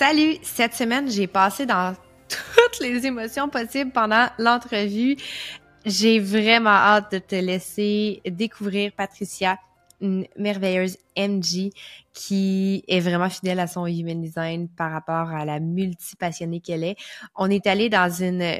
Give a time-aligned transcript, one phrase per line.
[0.00, 0.38] Salut!
[0.40, 1.94] Cette semaine, j'ai passé dans
[2.28, 5.14] toutes les émotions possibles pendant l'entrevue.
[5.84, 9.58] J'ai vraiment hâte de te laisser découvrir Patricia,
[10.00, 11.70] une merveilleuse MG
[12.14, 16.96] qui est vraiment fidèle à son human design par rapport à la multipassionnée qu'elle est.
[17.36, 18.58] On est allé dans une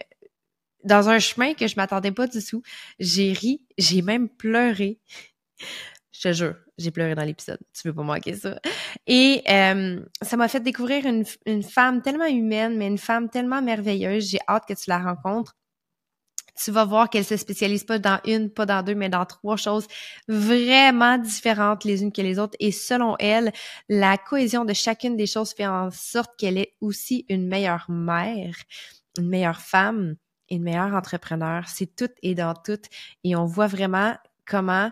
[0.84, 2.62] dans un chemin que je m'attendais pas du tout.
[2.98, 4.98] J'ai ri, j'ai même pleuré.
[6.20, 7.58] Je te jure, j'ai pleuré dans l'épisode.
[7.72, 8.60] Tu veux pas manquer ça.
[9.06, 13.62] Et euh, ça m'a fait découvrir une, une, femme tellement humaine, mais une femme tellement
[13.62, 14.28] merveilleuse.
[14.28, 15.56] J'ai hâte que tu la rencontres.
[16.62, 19.56] Tu vas voir qu'elle se spécialise pas dans une, pas dans deux, mais dans trois
[19.56, 19.86] choses
[20.28, 22.56] vraiment différentes les unes que les autres.
[22.60, 23.50] Et selon elle,
[23.88, 28.56] la cohésion de chacune des choses fait en sorte qu'elle est aussi une meilleure mère,
[29.16, 30.16] une meilleure femme,
[30.50, 31.66] une meilleure entrepreneur.
[31.66, 32.82] C'est tout et dans tout.
[33.24, 34.90] Et on voit vraiment comment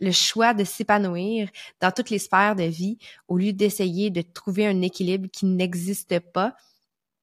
[0.00, 1.48] le choix de s'épanouir
[1.80, 2.98] dans toutes les sphères de vie
[3.28, 6.54] au lieu d'essayer de trouver un équilibre qui n'existe pas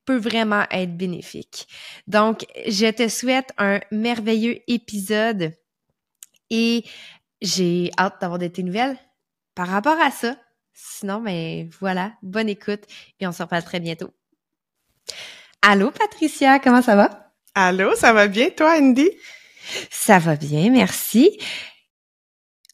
[0.05, 1.67] peut vraiment être bénéfique.
[2.07, 5.53] Donc, je te souhaite un merveilleux épisode
[6.49, 6.83] et
[7.41, 8.97] j'ai hâte d'avoir de tes nouvelles
[9.53, 10.35] par rapport à ça.
[10.73, 12.85] Sinon, ben voilà, bonne écoute
[13.19, 14.09] et on se reparle très bientôt.
[15.61, 17.33] Allô Patricia, comment ça va?
[17.53, 19.09] Allô, ça va bien toi Andy?
[19.91, 21.37] Ça va bien, merci.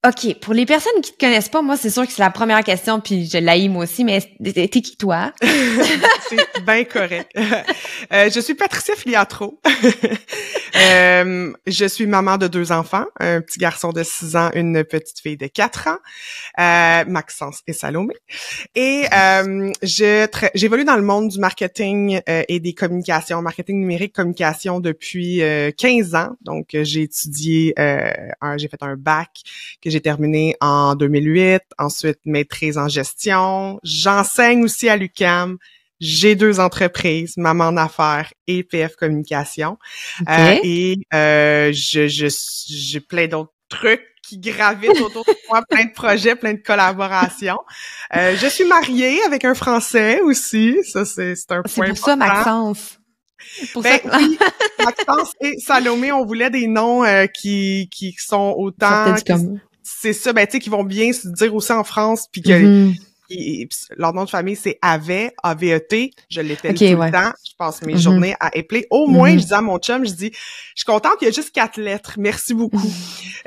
[0.08, 2.64] OK, pour les personnes qui te connaissent pas, moi, c'est sûr que c'est la première
[2.64, 5.32] question, puis je l'ai moi aussi, mais t'es qui toi?
[5.42, 7.32] c'est bien correct.
[8.14, 9.60] Euh, je suis Patricia Filiatro.
[10.76, 15.20] euh, je suis maman de deux enfants, un petit garçon de 6 ans, une petite
[15.20, 15.98] fille de 4 ans,
[16.60, 18.14] euh, Maxence et Salomé.
[18.76, 19.06] Et
[19.82, 25.42] j'évolue dans le monde du marketing et des communications, marketing numérique, communication depuis
[25.78, 26.30] 15 euh, ans.
[26.42, 29.30] Donc, j'ai étudié, j'ai fait un bac
[29.82, 33.80] que j'ai terminé en 2008, ensuite maîtrise en gestion.
[33.84, 35.58] J'enseigne aussi à l'UCAM.
[36.00, 39.78] J'ai deux entreprises, Maman en affaires et PF Communication.
[40.28, 42.28] Euh, et euh, je, je,
[42.68, 47.60] j'ai plein d'autres trucs qui gravitent autour de moi, plein de projets, plein de collaborations.
[48.16, 50.78] Euh, je suis mariée avec un Français aussi.
[50.84, 53.00] Ça, c'est, c'est un point C'est pour ça, Maxence.
[53.74, 54.38] Pour ben, oui,
[54.84, 59.16] Maxence et Salomé, on voulait des noms euh, qui, qui sont autant
[59.88, 62.92] c'est ça, ben tu sais, qui vont bien se dire aussi en France, puis que
[63.98, 66.12] leur nom de famille c'est Ave, A-V-E-T.
[66.30, 67.32] Je l'ai tout le temps.
[67.44, 67.98] Je passe mes mm-hmm.
[67.98, 68.88] journées à épeler.
[68.90, 69.42] Au moins, mm-hmm.
[69.42, 70.40] je dis à mon chum, je dis, je
[70.76, 72.16] suis contente qu'il y a juste quatre lettres.
[72.18, 72.82] Merci beaucoup.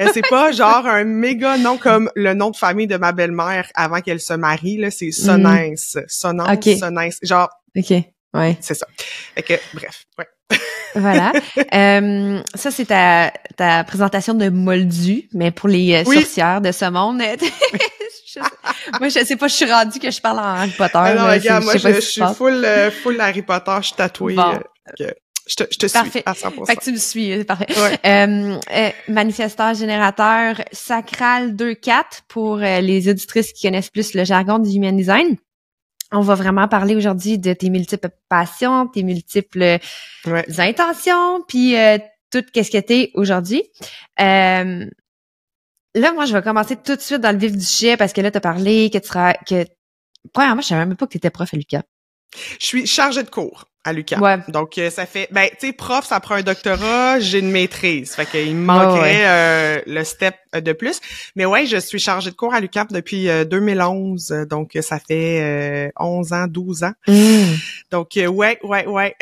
[0.01, 3.69] Euh, c'est pas genre un méga nom comme le nom de famille de ma belle-mère
[3.75, 4.77] avant qu'elle se marie.
[4.77, 6.79] Là, c'est Sonens, Sonance, okay.
[7.23, 7.49] Genre.
[7.77, 7.91] Ok.
[8.33, 8.57] Ouais.
[8.61, 8.87] C'est ça.
[9.35, 10.05] Fait que, bref.
[10.17, 10.29] Ouais
[10.95, 11.33] voilà.
[11.75, 16.89] Euh, ça, c'est ta, ta présentation de Moldu, mais pour les euh, sorcières de ce
[16.91, 17.23] monde.
[19.01, 20.93] moi, je sais pas, je suis rendue que je parle en Harry Potter.
[20.95, 24.37] Ah non, regarde, moi, je, suis full, euh, full Harry Potter, je suis tatouée.
[24.99, 26.67] je te, je te suis à 100%.
[26.67, 27.67] Fait que tu me suis, parfait.
[28.05, 28.95] Ouais.
[29.09, 35.37] manifesteur générateur sacral 2-4 pour les auditrices qui connaissent plus le jargon du human design.
[36.11, 39.79] On va vraiment parler aujourd'hui de tes multiples passions, tes multiples
[40.59, 41.99] intentions, puis euh,
[42.31, 43.63] tout qu'est-ce que t'es aujourd'hui.
[44.21, 44.87] Euh,
[45.99, 48.21] là, moi, je vais commencer tout de suite dans le vif du sujet parce que
[48.21, 49.67] là, tu as parlé que tu seras que
[50.33, 51.83] premièrement, je savais même pas que tu étais prof à Lucas.
[52.61, 54.45] Je suis chargée de cours à l'UQAM.
[54.49, 55.29] Donc, euh, ça fait...
[55.31, 58.13] Ben, tu sais, prof, ça prend un doctorat, j'ai une maîtrise.
[58.15, 61.01] Fait qu'il me manquerait euh, le step euh, de plus.
[61.37, 64.47] Mais ouais, je suis chargée de cours à l'UQAM depuis 2011.
[64.51, 66.93] Donc, ça fait 11 ans, 12 ans.
[67.07, 67.55] Mm.
[67.91, 69.17] Donc, ouais, ouais, ouais.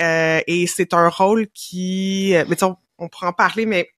[0.46, 2.34] et c'est un rôle qui...
[2.48, 3.90] Mais on, on pourra en parler, mais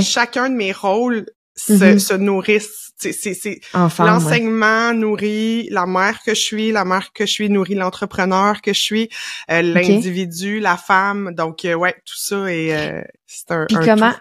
[0.00, 1.26] chacun de mes rôles
[1.56, 2.92] se, se nourrissent.
[2.96, 3.60] C'est, ouais.
[3.98, 8.72] l'enseignement nourrit la mère que je suis, la mère que je suis nourrit l'entrepreneur que
[8.72, 9.08] je suis,
[9.50, 11.34] euh, l'individu, la femme.
[11.34, 13.66] Donc euh, ouais, tout ça est euh, c'est un.
[13.66, 14.18] Puis un comment, tout.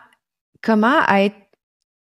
[0.63, 1.35] comment être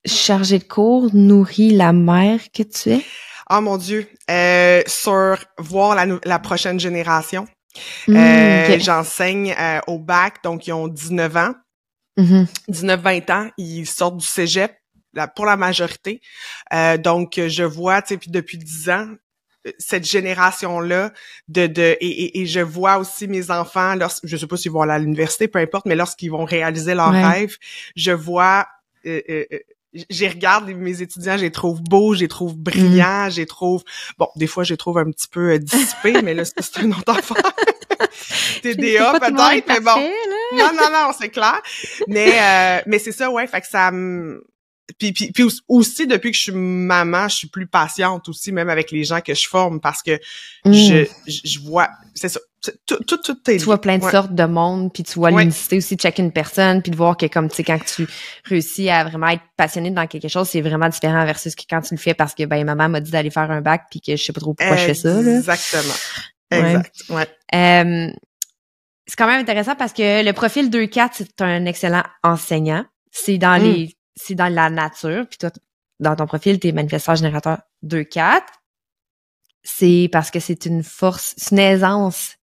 [0.05, 3.05] chargé de cours nourrit la mère que tu es?
[3.51, 7.47] Oh mon Dieu, euh, sur voir la, la prochaine génération.
[8.09, 8.81] Mm, Euh, ok.
[8.81, 11.55] J'enseigne euh, au bac, donc ils ont 19 ans.
[12.19, 12.47] Mhm.
[12.69, 14.73] 19-20 ans, ils sortent du cégep
[15.19, 16.21] la- pour la majorité.
[16.73, 19.09] Euh, donc, je vois, tu sais, puis depuis 10 ans,
[19.67, 21.13] euh, cette génération-là
[21.49, 24.71] de de et, et, et je vois aussi mes enfants lors je sais pas s'ils
[24.71, 27.25] vont aller à l'université peu importe mais lorsqu'ils vont réaliser leurs Ouais.
[27.27, 27.57] rêves
[27.97, 28.69] je vois
[29.05, 29.59] euh, euh, euh,
[30.11, 33.83] j'y regarde mes étudiants, je les trouve beaux, je les trouve brillants, je les trouve
[34.17, 36.91] bon, des fois je les trouve un petit peu euh, dissipés, mais là c'est un
[36.93, 37.37] autre affaire.
[38.63, 39.85] TDA peut-être, mais bon.
[39.85, 40.13] parfait.
[40.53, 41.61] Non, non, non, c'est clair.
[42.07, 44.45] Mais euh, mais c'est ça, ouais, fait que ça me
[44.99, 48.69] puis, puis, puis aussi- depuis que je suis maman, je suis plus patiente aussi, même
[48.71, 50.19] avec les gens que je forme, parce que
[50.65, 50.73] Mm.
[50.73, 52.41] je, je, vois, c'est ça,
[52.87, 54.11] tout, tout, tout est tu vois plein de ouais.
[54.11, 55.43] sortes de monde, puis tu vois Ouais.
[55.43, 58.07] l'unicité aussi de chacune personne, puis de voir que comme tu sais quand tu
[58.45, 61.95] réussis à vraiment être passionné dans quelque chose, c'est vraiment différent versus que quand tu
[61.95, 64.23] le fais parce que ben maman m'a dit d'aller faire un bac puis que je
[64.25, 65.37] sais pas trop pourquoi je fais ça là.
[65.39, 65.95] Exactement.
[66.51, 66.95] Exact.
[67.11, 67.29] Ouais.
[67.55, 68.11] Euh,
[69.07, 72.85] c'est quand même intéressant parce que le profil 2-4, c'est un excellent enseignant.
[73.13, 73.65] C'est dans Mm.
[73.65, 75.27] les c'est dans la nature.
[75.29, 75.51] Puis toi,
[76.01, 78.43] dans ton profil, t'es manifesteur générateur 2-4.
[79.63, 82.38] C'est parce que c'est une force, c'est une aisance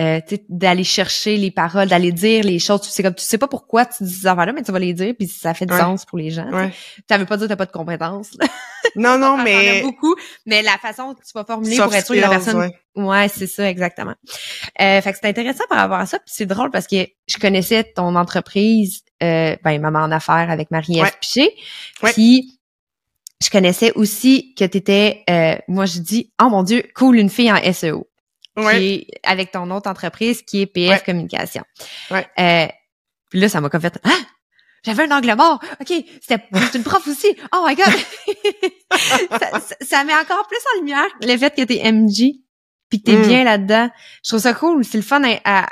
[0.00, 2.80] euh, d'aller chercher les paroles, d'aller dire les choses.
[2.80, 4.94] Tu sais comme tu sais pas pourquoi tu dis ces affaires-là, mais tu vas les
[4.94, 5.80] dire, puis ça fait du Ouais.
[5.80, 6.48] sens pour les gens.
[6.50, 6.72] Ouais.
[7.10, 8.30] Ça veut pas dire que t'as pas de compétences.
[8.40, 8.46] là.
[8.96, 10.14] Non, non, as mais beaucoup,
[10.46, 12.72] mais la façon que tu vas formuler soft pour être sûr que la personne ouais.
[12.94, 14.14] Ouais, c'est ça, exactement.
[14.80, 16.18] Euh, fait que c'est intéressant par rapport à ça.
[16.18, 20.70] Puis c'est drôle parce que je connaissais ton entreprise, euh, ben, Maman en affaires avec
[20.70, 21.10] Marie-Ève.
[21.20, 21.54] Piché.
[22.02, 22.12] Ouais.
[22.12, 22.58] Puis
[23.42, 25.24] je connaissais aussi que tu étais,
[25.68, 28.08] moi je dis, oh mon Dieu, cool, une fille en SEO.
[28.56, 28.78] Ouais.
[28.78, 31.02] Qui est avec ton autre entreprise qui est PF Ouais.
[31.04, 31.62] Communication.
[32.10, 32.26] Ouais.
[32.38, 32.66] Euh,
[33.30, 34.10] puis là, ça m'a comme fait, ah!
[34.84, 35.60] J'avais un angle mort.
[35.80, 36.42] OK, c'était
[36.74, 37.28] une prof aussi.
[37.54, 37.86] Oh my God!
[39.30, 42.40] ça, ça- ça met encore plus en lumière le fait que t'es MG
[42.88, 43.22] puis que t'es Mm.
[43.26, 43.90] bien là-dedans.
[44.24, 44.84] Je trouve ça cool.
[44.84, 45.68] C'est le fun à, à,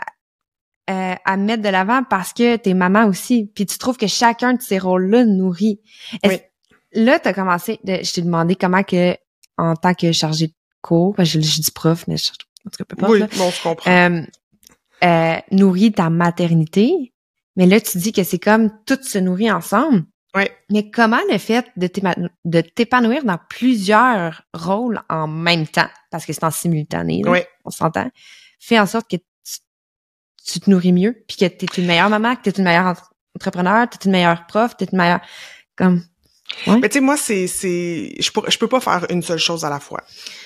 [0.86, 3.50] à- à mettre de l'avant parce que t'es maman aussi.
[3.54, 5.80] Puis tu trouves que chacun de ces rôles-là nourrit.
[6.24, 6.38] Oui.
[6.92, 9.16] Là, t'as commencé, de- je t'ai demandé comment que,
[9.58, 12.30] en tant que chargé de cours, que je, je dis prof, mais je,
[12.66, 13.90] en tout cas, peu importe, Oui, là, bon, je comprends.
[13.90, 14.22] euh,
[15.04, 17.12] euh, nourrit ta maternité.
[17.56, 20.04] Mais là, tu dis que c'est comme tout se nourrit ensemble.
[20.34, 20.44] Oui.
[20.70, 26.44] Mais comment le fait de t'épanouir dans plusieurs rôles en même temps, parce que c'est
[26.44, 27.40] en simultané, là, Oui.
[27.64, 28.08] on s'entend,
[28.60, 29.58] fait en sorte que tu,
[30.46, 32.64] tu te nourris mieux, puis que tu es une meilleure maman, que tu es une
[32.64, 35.20] meilleure entre- entrepreneur, tu es une meilleure prof, tu es une meilleure...
[35.76, 36.04] Comme...
[36.66, 39.64] Mais tu sais, moi, c'est, c'est, je peux, je peux pas faire une seule chose
[39.64, 40.02] à la fois.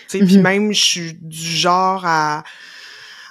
[0.08, 0.42] Tu sais, puis Mhm.
[0.42, 2.44] même, je suis du genre à,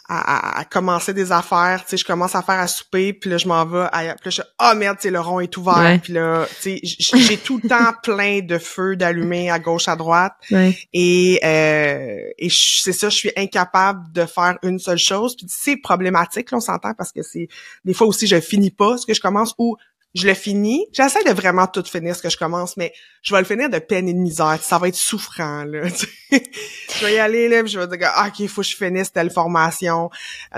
[0.10, 1.80] à, à- commencer des affaires.
[1.84, 3.86] Tu sais, je commence à faire à souper, puis là, je m'en vais.
[3.94, 5.78] À, puis là, je ah merde, tu sais, le rond est ouvert.
[5.78, 5.98] Ouais.
[6.00, 9.96] Puis là, tu sais, j'ai tout le temps plein de feux d'allumés à gauche, à
[9.96, 10.34] droite.
[10.52, 10.78] Ouais.
[10.92, 15.36] Et, euh, et je- c'est ça, je suis incapable de faire une seule chose.
[15.38, 17.48] Puis c'est problématique, là, on s'entend, parce que c'est
[17.86, 19.78] des fois aussi je finis pas ce que je commence ou
[20.14, 20.86] je le finis.
[20.94, 22.94] J'essaie de vraiment tout finir ce que je commence, mais
[23.24, 24.60] je vais le finir de peine et de misère.
[24.62, 25.88] Ça va être souffrant, là.
[26.32, 28.76] je vais y aller, là, puis je vais dire, ah, OK, il faut que je
[28.76, 30.10] finisse telle formation,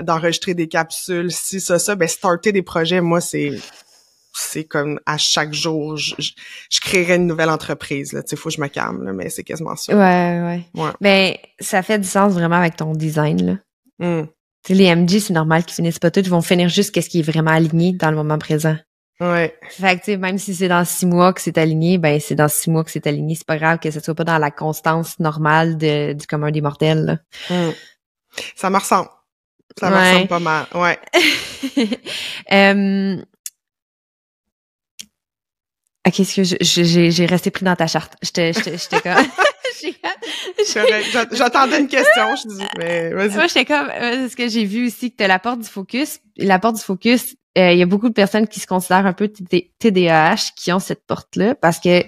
[0.02, 1.94] d'enregistrer des capsules, si, ça, ça.
[1.94, 3.52] Ben, starter des projets, moi, c'est
[4.38, 6.32] c'est comme à chaque jour, je, je,
[6.70, 8.22] je créerais une nouvelle entreprise, là.
[8.22, 9.94] Tu sais, faut que je me calme, là, mais c'est quasiment ça.
[9.94, 10.82] Ouais, ouais.
[10.82, 10.90] Ouais.
[11.00, 13.56] Ben, ça fait du sens vraiment avec ton design, là.
[13.98, 14.28] Tu
[14.66, 16.20] sais, les MG, c'est normal qu'ils finissent pas tout.
[16.20, 18.76] Ils vont finir juste qu'est-ce qui est vraiment aligné dans le moment présent.
[19.20, 19.58] Ouais.
[19.70, 22.68] Fait que, même si c'est dans six mois que c'est aligné, ben, c'est dans six
[22.70, 23.34] mois que c'est aligné.
[23.34, 26.60] C'est pas grave que ce soit pas dans la constance normale de, du commun des
[26.60, 27.18] mortels, là.
[27.50, 27.72] Hum.
[28.54, 29.08] Ça me ressemble.
[29.78, 30.10] Ça me Ouais.
[30.12, 30.66] ressemble pas mal.
[30.74, 30.98] Ouais.
[32.52, 33.16] Euh,
[36.06, 38.14] Ok, est-ce que j'ai resté pris dans ta charte?
[38.22, 38.52] J'étais
[39.02, 39.26] comme...
[41.32, 43.34] J'attendais une question, je dis, mais vas-y.
[43.34, 46.20] Moi, j'étais comme, euh, ce que j'ai vu aussi, que t'as la porte du focus.
[46.36, 49.12] La porte du focus, euh, il y a beaucoup de personnes qui se considèrent un
[49.12, 52.02] peu TD TDAH qui ont cette porte-là parce que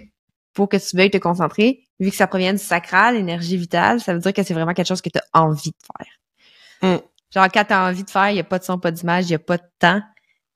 [0.52, 4.12] pour que tu veuilles te concentrer, vu que ça provient du sacral, l'énergie vitale, ça
[4.12, 6.96] veut dire que c'est vraiment quelque chose que tu as envie de faire.
[6.96, 7.00] Mm.
[7.34, 9.26] Genre, quand tu as envie de faire, il n'y a pas de son, pas d'image,
[9.26, 10.00] il n'y a pas de temps.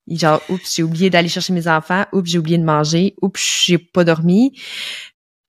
[0.08, 3.78] Genre, oups, j'ai oublié d'aller chercher mes enfants, oups, j'ai oublié de manger, oups, j'ai
[3.78, 4.58] pas dormi.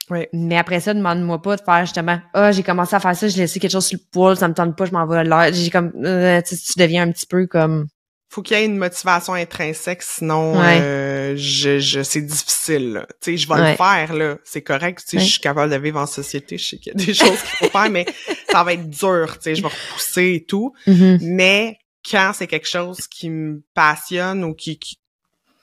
[0.09, 0.29] Ouais.
[0.33, 3.41] Mais après ça, demande-moi pas de faire justement, ah, j'ai commencé à faire ça, j'ai
[3.41, 5.51] laissé quelque chose sur le poil, ça me tente pas, je m'en vais là.
[5.51, 7.87] J'ai comme, euh, tu deviens un petit peu comme
[8.33, 10.79] faut qu'il y ait une motivation intrinsèque, sinon Ouais.
[10.81, 13.05] euh, je, je c'est difficile.
[13.21, 13.71] Tu sais, je vais Ouais.
[13.71, 14.99] le faire là, c'est correct.
[15.03, 15.23] Tu sais, Ouais.
[15.23, 17.67] je suis capable de vivre en société, je sais qu'il y a des choses qu'il
[17.67, 18.05] faut faire, mais
[18.49, 19.33] ça va être dur.
[19.37, 20.73] Tu sais, je vais repousser et tout.
[20.87, 21.19] Mhm.
[21.21, 21.77] Mais
[22.09, 24.97] quand c'est quelque chose qui me passionne ou qui qui,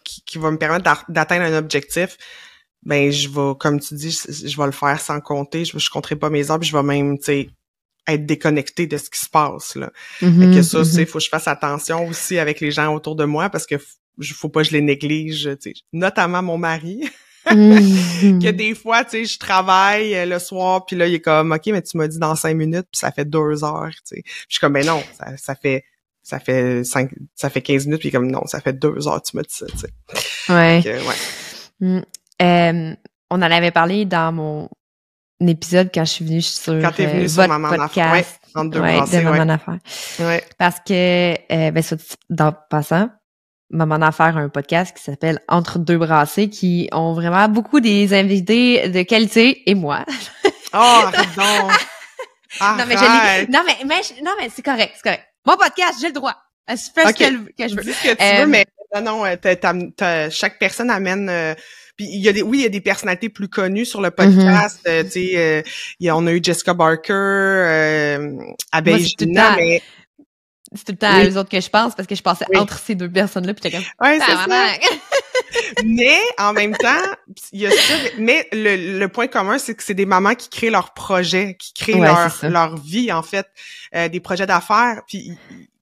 [0.05, 2.17] qui, qui va me permettre d'atteindre un objectif,
[2.83, 5.65] ben je vais, comme tu dis, je, je vais le faire sans compter.
[5.67, 7.50] Je, je compterai pas mes heures, puis je vais même, tu sais,
[8.12, 9.90] être déconnecté de ce qui se passe là.
[10.19, 10.55] Fait Mhm.
[10.55, 10.85] que ça, Mhm.
[10.85, 13.76] c'est faut que je fasse attention aussi avec les gens autour de moi parce que
[14.19, 15.49] je- faut pas que je les néglige,
[15.93, 17.09] notamment mon mari.
[17.50, 17.50] Mhm.
[18.43, 21.52] que des fois, tu sais, je travaille euh, le soir, puis là, il est comme,
[21.52, 24.23] OK, mais tu m'as dit dans cinq minutes, puis ça fait deux heures, tu sais.
[24.26, 25.85] Je suis comme, ben non, ça, ça fait
[26.23, 29.37] ça fait cinq, ça fait 15 minutes, puis comme, non, ça fait deux heures, tu
[29.37, 29.88] m'as dit ça, tu sais.
[30.52, 30.83] Ouais.
[30.83, 31.14] Fait que, ouais.
[31.81, 32.02] Mm.
[32.43, 32.95] Euh,
[33.31, 34.69] on en avait parlé dans mon
[35.49, 38.40] épisode quand je suis venue sur, Quand t'es venue euh, sur votre Maman en podcast.
[38.54, 39.30] Entre deux Ouais, brassées, de ouais.
[39.38, 39.78] Maman en Affaires.
[40.20, 40.44] ouais.
[40.59, 41.82] Parce que, euh, ben,
[42.30, 43.09] dans passant,
[43.70, 47.78] Maman en Affaires a un podcast qui s'appelle Entre deux brassées qui ont vraiment beaucoup
[47.80, 50.04] des invités de qualité et moi.
[50.73, 51.02] Oh,
[51.37, 51.37] donc!
[52.61, 55.25] non, mais je non, mais, mais je- non, mais c'est correct, c'est correct.
[55.44, 56.37] Mon podcast, j'ai le droit.
[56.68, 57.82] Je fais ce que, que je veux.
[57.82, 61.28] Dis ce que tu Euh, veux, mais non, non, euh, t'as- chaque personne amène.
[61.28, 61.54] euh,
[62.00, 64.11] puis il y a des, oui, il y a des personnalités plus connues sur le
[64.11, 64.80] podcast.
[64.87, 64.90] Mm-hmm.
[64.90, 65.62] euh, tu sais, euh,
[65.99, 68.37] il y a- on a eu Jessica Barker, euh,
[68.73, 69.83] Abeille Moi, c'est tout le Gina, temps- mais
[70.75, 71.21] C'est tout le temps Oui.
[71.21, 72.57] à eux autres que je pense parce que je passais Oui.
[72.59, 74.47] entre ces deux personnes-là puis j'étais comme, ouais, c'est ça.
[75.85, 77.02] Mais en même temps,
[77.52, 77.95] il y a ça.
[78.19, 81.73] Mais le, le point commun, c'est que c'est des mamans qui créent leurs projets, qui
[81.75, 83.47] créent Ouais, leur leur vie en fait,
[83.95, 85.33] euh, des projets d'affaires, puis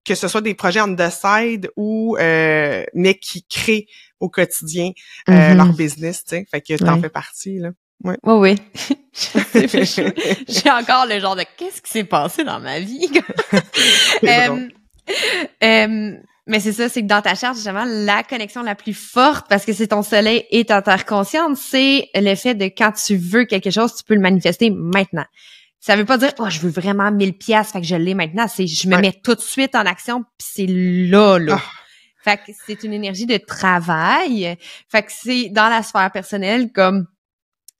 [0.04, 3.86] que ce soit des projets on the side ou euh, mais qui créent
[4.20, 4.90] au quotidien
[5.28, 5.56] euh, Mhm.
[5.56, 6.46] leur business, tu sais.
[6.50, 7.00] Fait que t'en Ouais.
[7.02, 7.70] fais partie là.
[8.04, 8.56] Oui, oui.
[9.12, 10.12] Je-
[10.48, 13.08] J'ai encore le genre de qu'est-ce qui s'est passé dans ma vie.
[14.24, 14.68] Euh,
[15.64, 16.12] euh,
[16.46, 19.64] mais c'est ça, c'est que dans ta charte, justement, la connexion la plus forte, parce
[19.64, 23.44] que c'est ton soleil et ta terre consciente, c'est le fait de quand tu veux
[23.44, 25.24] quelque chose, tu peux le manifester maintenant.
[25.80, 28.46] Ça veut pas dire, oh, je veux vraiment 1000 pièces, fait que je l'ai maintenant.
[28.48, 29.00] C'est, je me Ouais.
[29.02, 31.58] mets tout de suite en action, puis c'est là, là.
[31.60, 31.70] Ah.
[32.28, 34.56] Fait que c'est une énergie de travail.
[34.90, 37.06] Fait que c'est dans la sphère personnelle, comme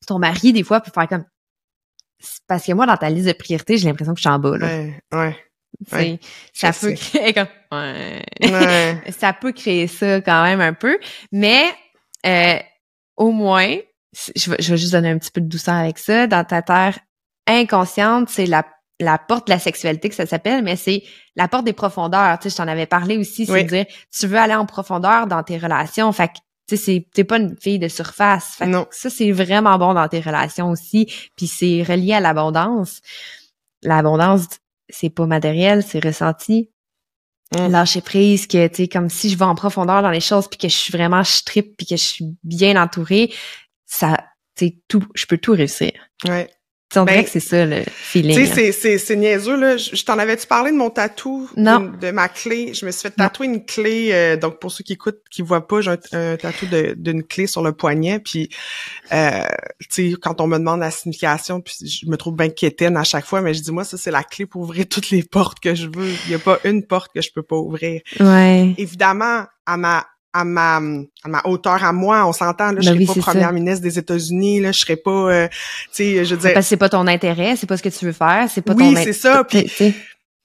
[0.07, 1.25] ton mari, des fois, peut faire comme,
[2.47, 4.57] parce que moi, dans ta liste de priorités, j'ai l'impression que je suis en bas,
[4.57, 4.67] là.
[5.13, 5.37] Ouais,
[5.93, 6.21] ouais,
[6.55, 8.25] ça peut créer comme, ouais.
[8.43, 9.03] ouais.
[9.19, 10.99] ça peut créer ça quand même un peu,
[11.31, 11.67] mais
[12.25, 12.59] euh,
[13.17, 13.77] au moins,
[14.35, 16.27] je vais, je vais juste donner un petit peu de douceur avec ça.
[16.27, 16.99] Dans ta terre
[17.47, 18.65] inconsciente, c'est la
[19.01, 21.03] la porte de la sexualité que ça s'appelle, mais c'est
[21.37, 22.39] la porte des profondeurs.
[22.39, 23.65] Tu sais, je t'en avais parlé aussi, c'est Oui.
[23.65, 23.87] dire
[24.17, 26.11] tu veux aller en profondeur dans tes relations.
[26.13, 26.33] Fait que
[26.69, 28.57] tu sais, c'est t'es pas une fille de surface.
[28.57, 31.07] Fait que ça c'est vraiment bon dans tes relations aussi.
[31.37, 33.01] Puis c'est relié à l'abondance.
[33.83, 34.47] L'abondance,
[34.89, 36.71] c'est pas matériel, c'est ressenti
[37.57, 37.69] Mm.
[37.71, 40.59] lâcher prise que tu sais comme si je vais en profondeur dans les choses puis
[40.59, 43.33] que je suis vraiment je tripe puis que je suis bien entourée
[43.87, 44.19] ça
[44.55, 45.93] tu sais tout je peux tout réussir
[46.27, 46.51] ouais.
[46.97, 49.77] On Ben, dirait que c'est ça le feeling Tu sais, c'est, c'est, niaiseux, là.
[49.77, 51.49] Je, je t'en avais-tu parlé de mon tatou?
[51.55, 51.93] Non.
[52.01, 52.73] De, ma clé?
[52.73, 54.09] Je me suis fait tatouer une clé.
[54.13, 56.67] euh, donc, pour ceux qui écoutent, qui voient pas, j'ai un, un tatou
[56.97, 58.21] d'une clé sur le poignet.
[58.21, 58.49] Puis,
[59.13, 59.43] euh,
[59.91, 63.05] tu sais, quand on me demande la signification, puis je me trouve bien quétaine à
[63.05, 65.61] chaque fois, mais je dis, moi, ça, c'est la clé pour ouvrir toutes les portes
[65.61, 66.11] que je veux.
[66.27, 68.01] Il y a pas une porte que je peux pas ouvrir.
[68.19, 72.91] ouais Évidemment, à ma à ma à ma hauteur à moi, on s'entend là, je
[72.91, 73.53] Ben serai oui, pas première ça.
[73.53, 75.57] ministre des États-Unis là, je serai pas euh, tu
[75.93, 78.05] sais, je veux dire parce que c'est pas ton intérêt c'est pas ce que tu
[78.05, 79.71] veux faire c'est pas Oui, ton c'est ça, puis-.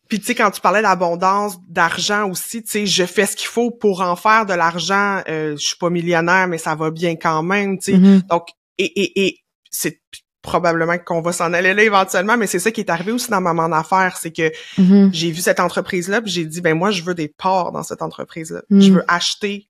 [0.09, 3.47] Puis tu sais quand tu parlais d'abondance, d'argent aussi, tu sais, je fais ce qu'il
[3.47, 5.21] faut pour en faire de l'argent.
[5.27, 7.97] Euh, je suis pas millionnaire, mais ça va bien quand même, tu sais.
[7.97, 8.21] Mhm.
[8.29, 9.37] Donc et et et
[9.71, 9.99] c'est
[10.43, 13.39] probablement qu'on va s'en aller là éventuellement, mais c'est ça qui est arrivé aussi dans
[13.41, 15.09] Maman d'affaires, c'est que Mhm.
[15.13, 17.81] j'ai vu cette entreprise là, puis j'ai dit ben moi je veux des parts dans
[17.83, 18.61] cette entreprise là.
[18.69, 18.81] Mm.
[18.81, 19.69] Je veux acheter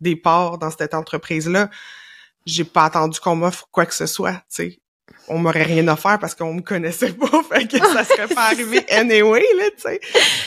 [0.00, 1.70] des parts dans cette entreprise là.
[2.46, 4.78] J'ai pas attendu qu'on m'offre quoi que ce soit, tu sais.
[5.28, 8.84] On m'aurait rien offert parce qu'on me connaissait pas, fait que ça serait pas arrivé
[8.90, 10.00] anyway là, tu sais.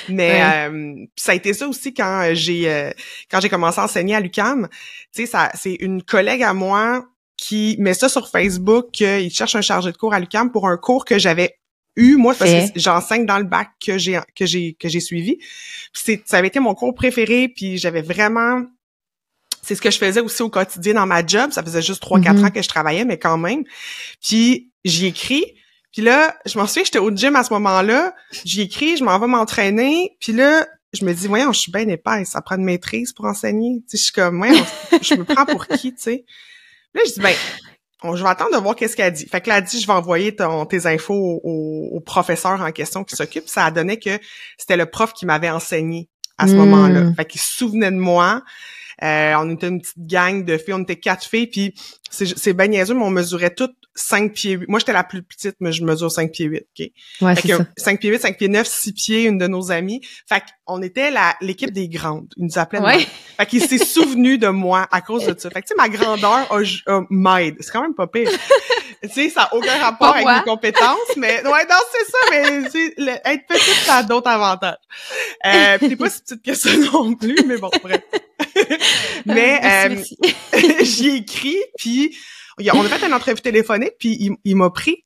[0.10, 0.68] Mais Ouais.
[0.70, 2.92] euh, ça a été ça aussi quand euh, j'ai euh,
[3.32, 4.68] quand j'ai commencé à enseigner à l'UCAM.
[5.14, 7.06] Tu sais ça c'est une collègue à moi
[7.38, 10.78] qui met ça sur Facebook qu'il cherche un chargé de cours à l'UCAM pour un
[10.78, 11.56] cours que j'avais
[11.96, 12.72] eu moi parce Fait.
[12.74, 15.38] que j'enseigne dans le bac que j'ai que j'ai que j'ai suivi.
[15.38, 18.62] Puis c'est ça avait été mon cours préféré puis j'avais vraiment
[19.68, 22.20] c'est ce que je faisais aussi au quotidien dans ma job, ça faisait juste 3
[22.22, 22.46] 4 Mhm.
[22.46, 23.64] ans que je travaillais mais quand même.
[24.26, 25.46] Puis j'y écris
[25.94, 28.14] puis là, je m'en souviens, j'étais au gym à ce moment-là,
[28.46, 31.88] j'y écris, je m'en vais m'entraîner, puis là, je me dis, voyons, je suis bien
[31.88, 33.82] épaisse, ça prend une maîtrise pour enseigner.
[33.90, 34.64] Tu sais, je suis comme, voyons,
[35.02, 36.26] je me prends pour qui, tu sais?
[36.94, 37.34] Là, je dis, ben,
[38.04, 39.26] on- je vais attendre de voir qu'est-ce qu'elle dit.
[39.26, 42.62] Fait que là, elle dit, je vais envoyer ton, tes infos au, au- au professeur
[42.62, 43.48] en question qui s'occupe.
[43.48, 44.20] Ça a donné que
[44.60, 46.58] c'était le prof qui m'avait enseigné à ce Mm.
[46.58, 47.14] moment-là.
[47.16, 48.44] Fait qu'il se souvenait de moi.
[49.04, 51.74] Euh, on était une petite gang de filles, on était quatre filles, puis
[52.10, 54.70] c'est c'est ben niaiseux, mais on mesurait toutes 5 pieds 8.
[54.70, 56.92] Moi, j'étais la plus petite, mais je mesure 5 pieds 8, OK?
[57.22, 57.66] Ouais, Fait que ça.
[57.78, 60.02] 5 pieds 8, 5 pieds 9, 6 pieds, une de nos amies.
[60.28, 62.28] Fait qu'on était la l'équipe des grandes.
[62.38, 63.08] Ils nous appelaient Ouais.
[63.38, 65.50] Fait qu'il s'est souvenu de moi à cause de ça.
[65.50, 66.60] Fait que, tu sais, ma grandeur a,
[66.92, 67.56] a- m'aide.
[67.60, 68.30] C'est quand même pas pire.
[69.04, 72.64] tu sais, ça n'a aucun rapport avec mes compétences, mais, ouais, non, c'est ça, mais,
[72.66, 74.76] tu sais, le- être petite, ça a d'autres avantages.
[75.46, 78.02] Euh, pis t'es pas si petite que ça non plus, mais bon, bref.
[79.26, 80.18] mais, Euh, euh, merci,
[80.82, 82.18] j'y ai écrit, puis
[82.74, 85.06] on a fait une entrevue téléphonique, puis il, il m'a pris.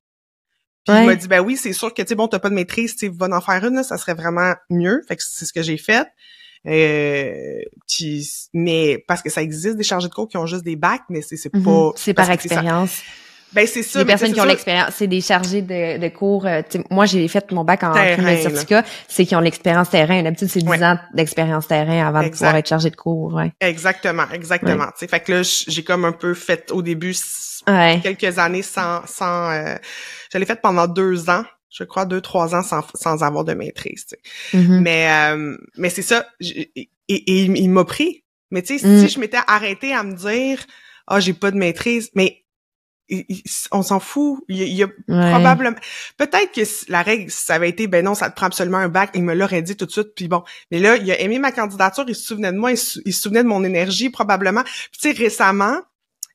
[0.86, 1.04] Puis Ouais.
[1.04, 2.96] il m'a dit, ben oui, c'est sûr que, tu sais, bon, t'as pas de maîtrise,
[2.96, 5.02] tu sais, va en faire une, là, ça serait vraiment mieux.
[5.08, 6.08] Fait que c'est ce que j'ai fait.
[6.68, 10.76] Euh, puis- mais parce que ça existe des chargés de cours qui ont juste des
[10.76, 11.64] bacs, mais c'est c'est Mhm.
[11.64, 11.92] pas...
[11.96, 13.02] C'est par expérience.
[13.54, 14.00] Ben c'est ça.
[14.00, 16.46] les personnes qui ont l'expérience, c'est des chargés de, de cours.
[16.46, 18.86] euh, moi, j'ai fait mon bac en Terrain, certificat.
[19.10, 20.24] C'est qui ont l'expérience terrain.
[20.24, 20.82] D'habitude, c'est 10 Ouais.
[20.82, 23.34] ans d'expérience terrain avant de pouvoir être chargé de cours.
[23.34, 23.52] Ouais.
[23.60, 24.86] Exactement, exactement.
[24.86, 27.14] Tu sais, fait que là, j'ai comme un peu fait au début
[27.68, 28.00] Ouais.
[28.02, 29.02] quelques années sans...
[29.06, 29.76] sans euh,
[30.32, 33.54] je l'ai fait pendant deux ans, je crois, deux, trois ans sans, sans avoir de
[33.54, 34.16] maîtrise, tu
[34.52, 34.58] sais.
[34.58, 34.82] Mhm.
[34.82, 36.28] Mais euh, mais c'est ça.
[36.42, 36.72] Et,
[37.08, 38.24] et il, m'a pris.
[38.52, 39.00] Mais tu sais, Mm.
[39.00, 40.66] si je m'étais arrêtée à me dire
[41.08, 42.44] ah j'ai pas de maîtrise, mais
[43.10, 44.44] il- il- on s'en fout.
[44.50, 45.32] Il, y a- il y a Ouais.
[45.32, 45.76] probablement
[46.18, 46.62] peut-être que
[46.92, 49.12] la règle ça avait été ben non ça te prend absolument un bac.
[49.16, 50.14] Il me l'aurait dit tout de suite.
[50.16, 52.06] Puis bon, mais là il a aimé ma candidature.
[52.08, 52.72] Il se souvenait de moi.
[52.72, 54.64] Il se, il se souvenait de mon énergie probablement.
[54.64, 55.80] Puis tu sais récemment.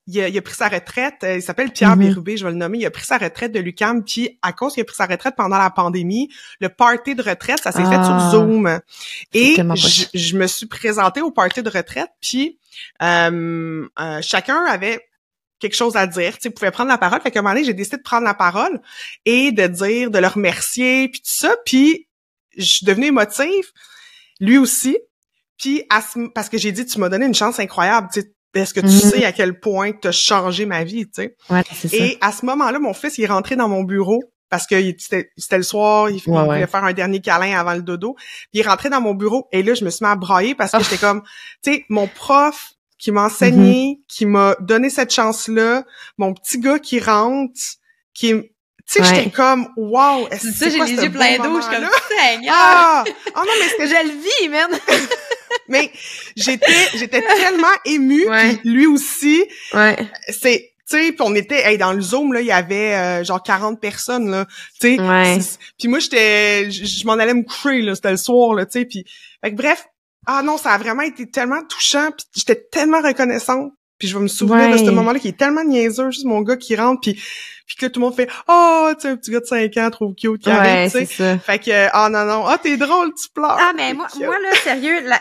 [0.08, 1.90] Il a, il a pris sa retraite, euh, il s'appelle Pierre.
[1.96, 4.74] Bérubé, je vais le nommer, il a pris sa retraite de l'UQAM, puis à cause
[4.74, 6.28] qu'il a pris sa retraite pendant la pandémie,
[6.60, 8.30] le party de retraite, ça s'est fait Ah.
[8.30, 8.80] sur Zoom.
[9.34, 12.58] Et je, je me suis présentée au party de retraite, puis
[13.02, 15.00] euh, euh, chacun avait
[15.58, 17.20] quelque chose à dire, tu sais, pouvait prendre la parole.
[17.22, 18.80] Fait qu'à un moment donné, j'ai décidé de prendre la parole
[19.24, 21.56] et de dire, de le remercier, puis tout ça.
[21.64, 22.06] Puis
[22.56, 23.72] je suis devenue émotive,
[24.38, 24.98] lui aussi.
[25.58, 28.32] Puis à ce- parce que j'ai dit, tu m'as donné une chance incroyable, tu sais,
[28.60, 28.92] est-ce que tu Mhm.
[28.92, 31.36] sais à quel point tu as changé ma vie, tu sais?
[31.50, 31.96] Ouais, c'est ça.
[31.96, 35.56] Et à ce moment-là, mon fils, il est rentré dans mon bureau parce que c'était
[35.56, 36.66] le soir, il, Ouais, voulait ouais.
[36.66, 38.14] faire un dernier câlin avant le dodo.
[38.14, 40.54] Puis il est rentré dans mon bureau et là, je me suis mis à brailler
[40.54, 40.80] parce que Oh.
[40.82, 41.22] j'étais comme,
[41.64, 45.84] tu sais, mon prof qui m'a enseigné, qui m'a donné cette chance-là,
[46.16, 47.52] mon petit gars qui rentre,
[48.14, 48.32] qui
[48.88, 49.06] tu sais, Ouais.
[49.16, 51.56] j'étais comme, wow, est-ce que j'ai les yeux pleins d'eau.
[51.56, 52.54] Je suis comme, Seigneur!
[52.56, 53.02] Ah!
[53.34, 54.70] Ah non, mais c'était Je le vis, man!
[55.68, 55.90] mais
[56.36, 58.56] j'étais j'étais tellement émue Ouais.
[58.56, 59.96] puis lui aussi Ouais.
[60.28, 63.24] c'est tu sais puis on était hey, dans le zoom là il y avait euh,
[63.24, 64.46] genre 40 personnes là
[64.80, 65.38] tu sais Ouais.
[65.78, 68.84] Puis moi j'étais je m'en allais me coucher là c'était le soir là tu sais
[68.84, 69.04] puis
[69.42, 69.84] fait que bref
[70.26, 74.22] ah non ça a vraiment été tellement touchant puis j'étais tellement reconnaissante puis je vais
[74.22, 77.20] me souvenir de ce moment-là qui est tellement niaiseux juste mon gars qui rentre puis
[77.66, 79.90] puis que tout le monde fait oh tu sais un petit gars de 5 ans
[79.90, 83.12] trop cute qui Ouais, arrive tu sais fait que ah non non ah t'es drôle
[83.20, 85.20] tu pleures Ah, mais moi, moi là, sérieux, la,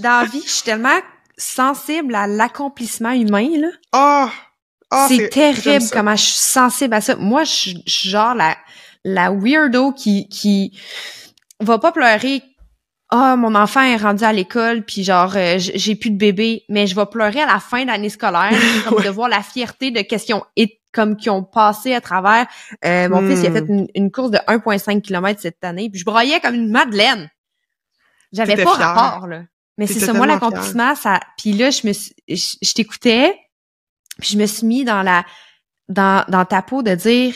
[0.00, 0.98] dans la vie, je suis tellement
[1.36, 3.68] sensible à l'accomplissement humain, là.
[3.92, 4.30] ah
[4.90, 7.16] ah, c'est terrible comment je suis sensible à ça.
[7.16, 8.56] Moi, je suis je suis genre la,
[9.04, 10.78] la weirdo qui, qui
[11.60, 12.42] va pas pleurer.
[13.10, 16.86] Ah, mon enfant est rendu à l'école, puis genre, euh, j'ai plus de bébé, mais
[16.86, 18.50] je vais pleurer à la fin de l'année scolaire,
[18.84, 19.04] comme Ouais.
[19.04, 22.46] de voir la fierté de ont, et- comme qu'ils ont passé à travers.
[22.84, 23.54] Euh, mon fils, il a Hmm.
[23.54, 27.28] fait une, une course de 1,5 km cette année, puis je broyais comme une madeleine.
[28.32, 28.94] J'avais pas fière.
[28.94, 29.42] rapport, là.
[29.78, 31.20] Mais c'est ça, moi, l'accomplissement, ça...
[31.36, 32.14] Puis là, je me suis...
[32.28, 33.34] Je, je t'écoutais,
[34.20, 35.24] puis je me suis mis dans la...
[35.88, 37.34] Dans, dans ta peau de dire,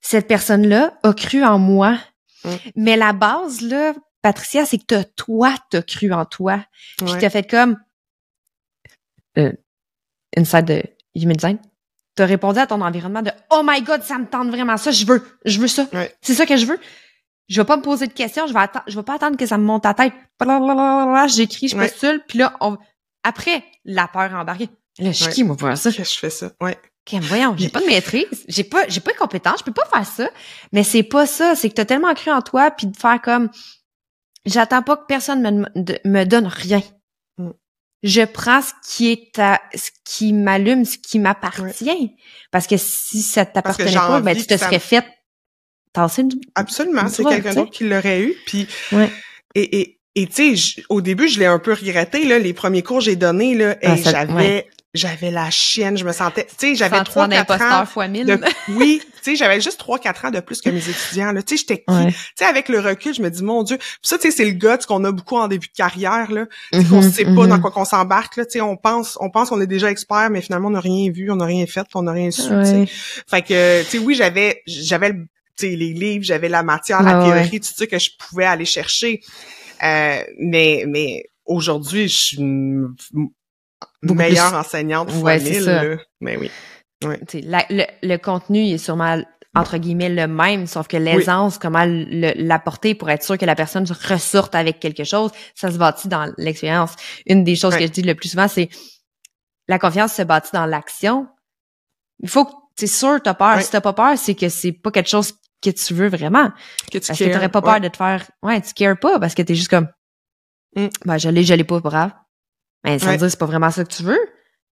[0.00, 1.98] cette personne-là a cru en moi.
[2.44, 2.50] Mm.
[2.76, 6.64] Mais la base, là, Patricia, c'est que t'as, toi, t'as cru en toi.
[6.96, 7.18] Puis Ouais.
[7.18, 7.76] t'as fait comme...
[9.36, 9.52] Euh,
[10.36, 10.82] inside de
[11.14, 11.58] Human Design.
[12.14, 15.04] T'as répondu à ton environnement de «Oh my God, ça me tente vraiment ça, je
[15.04, 15.86] veux, je veux ça.
[15.92, 16.14] Ouais.
[16.22, 16.80] C'est ça que je veux.
[17.48, 19.46] Je vais pas me poser de questions, je vais attendre, je vais pas attendre que
[19.46, 20.12] ça me monte à tête.
[21.28, 22.76] J'écris, je postule, puis là, on...
[23.22, 24.68] après, la peur embarquée.
[24.98, 25.92] Là, je suis qui, moi, pour ça?
[25.92, 26.50] que je fais ça?
[26.60, 26.78] Ouais
[27.08, 29.86] Ok, voyons, j'ai pas de maîtrise, j'ai pas, j'ai pas de compétences, je peux pas
[29.86, 30.28] faire ça.
[30.72, 33.48] Mais c'est pas ça, c'est que t'as tellement cru en toi, puis de faire comme,
[34.44, 36.82] j'attends pas que personne me, de- me donne rien.
[37.38, 37.50] Mm.
[38.02, 42.16] Je prends ce qui est à, ce qui m'allume, ce qui m'appartient.
[42.50, 45.04] Parce que si ça t'appartenait pas, ben tu te serais fait
[45.96, 46.30] tasser une...
[46.54, 48.34] Absolument, c'est quelqu'un d'autre qui l'aurait eu.
[48.46, 49.10] Puis Ouais.
[49.54, 52.38] et et et tu sais, au début, je l'ai un peu regretté là.
[52.38, 54.68] Les premiers cours que j'ai donnés là, Ah, et j'avais ouais.
[54.94, 55.98] j'avais la chienne.
[55.98, 57.58] Je me sentais, tu sais, j'avais Sentiment trois quatre ans.
[57.58, 58.24] d'imposteur fois mille.
[58.24, 58.40] De,
[58.76, 61.42] oui, tu sais, j'avais juste trois quatre ans de plus que mes étudiants là.
[61.42, 61.94] Tu sais, j'étais qui?
[61.94, 62.12] Ouais.
[62.12, 63.76] Tu sais, avec le recul, je me dis mon Dieu.
[63.76, 66.46] Puis ça, tu sais, c'est le gars qu'on a beaucoup en début de carrière là.
[66.72, 67.48] Tu sais, qu'on Mhm, sait pas mhm.
[67.48, 68.46] dans quoi qu'on s'embarque là.
[68.46, 71.10] Tu sais, on pense on pense qu'on est déjà expert, mais finalement on n'a rien
[71.12, 72.40] vu, on n'a rien fait, on n'a rien su.
[72.40, 72.54] tu sais.
[72.54, 72.86] Ouais.
[73.28, 75.26] Fait que, tu sais, oui, j'avais, j'avais, le-
[75.62, 79.20] les livres, j'avais la matière, la Ouais, théorie, tout ça que je pouvais aller chercher.
[79.82, 82.94] Euh, mais mais aujourd'hui, je suis une
[84.02, 85.82] Beaucoup meilleure plus- enseignante fois Ouais, mille, ça.
[86.20, 86.50] Mais oui.
[87.00, 89.22] Tu sais, la- le, le contenu il est sûrement
[89.54, 93.86] entre guillemets le même, sauf que l'aisance, comment l'apporter pour être sûr que la personne
[94.08, 96.92] ressorte avec quelque chose, ça se bâtit dans l'expérience.
[97.26, 97.80] Une des choses Ouais.
[97.80, 98.68] que je dis le plus souvent, c'est
[99.68, 101.26] la confiance se bâtit dans l'action.
[102.20, 103.56] Il faut que c'est sûr t'as peur.
[103.56, 103.62] Ouais.
[103.62, 106.50] Si t'as pas peur, c'est que c'est pas quelque chose que tu veux vraiment.
[106.92, 107.80] Que tu Parce que t'aurais pas peur ouais.
[107.80, 108.24] de te faire.
[108.42, 109.88] Ouais, tu cares pas parce que t'es juste comme.
[110.76, 110.86] Mm.
[111.04, 112.12] Ben, je l'ai, je l'ai pas, grave.
[112.84, 113.18] Mais ça veut Ouais.
[113.18, 114.18] dire c'est pas vraiment ça que tu veux.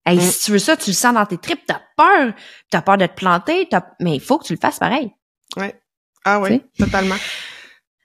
[0.04, 0.20] Hey, Mm.
[0.20, 2.32] si tu veux ça, tu le sens dans tes tripes, t'as peur.
[2.70, 5.10] T'as peur de te planter, t'as- mais il faut que tu le fasses pareil.
[6.24, 7.16] Ah oui, Tu totalement.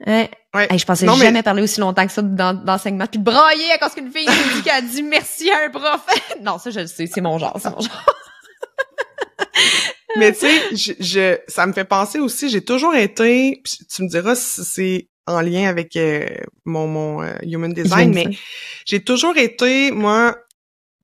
[0.06, 0.30] Ouais.
[0.54, 3.24] Hey, je pensais Non, mais- jamais parler aussi longtemps que ça dans- d'enseignement, puis de
[3.24, 4.28] brailler à cause qu'une fille
[4.64, 6.06] qu'elle a dit merci à un prof.
[6.42, 8.06] non, ça, je le sais, c'est mon genre, c'est mon genre.
[10.16, 13.62] Mais tu sais, je, je- ça me fait penser aussi, j'ai toujours été,
[13.94, 16.26] tu me diras si c'est en lien avec euh,
[16.66, 18.24] mon, mon euh, human design, mais
[18.86, 20.36] j'ai toujours été, moi,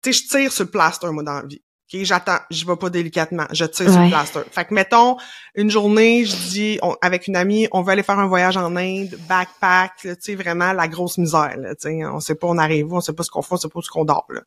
[0.01, 1.61] tu sais, je tire sur le plaster, moi, dans la vie.
[1.93, 4.39] OK, j'attends, je vais pas délicatement, je tire sur le plaster.
[4.51, 5.17] Fait que, mettons,
[5.55, 8.75] une journée, je dis, on- avec une amie, on veut aller faire un voyage en
[8.77, 12.51] Inde, backpack, tu sais, vraiment la grosse misère, là, tu sais, on sait pas où
[12.51, 14.05] on arrive, où, on sait pas ce qu'on fait, on sait pas où ce qu'on
[14.05, 14.41] dort, là.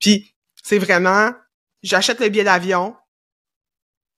[0.00, 1.32] Puis, c'est vraiment,
[1.82, 2.94] j'achète le billet d'avion,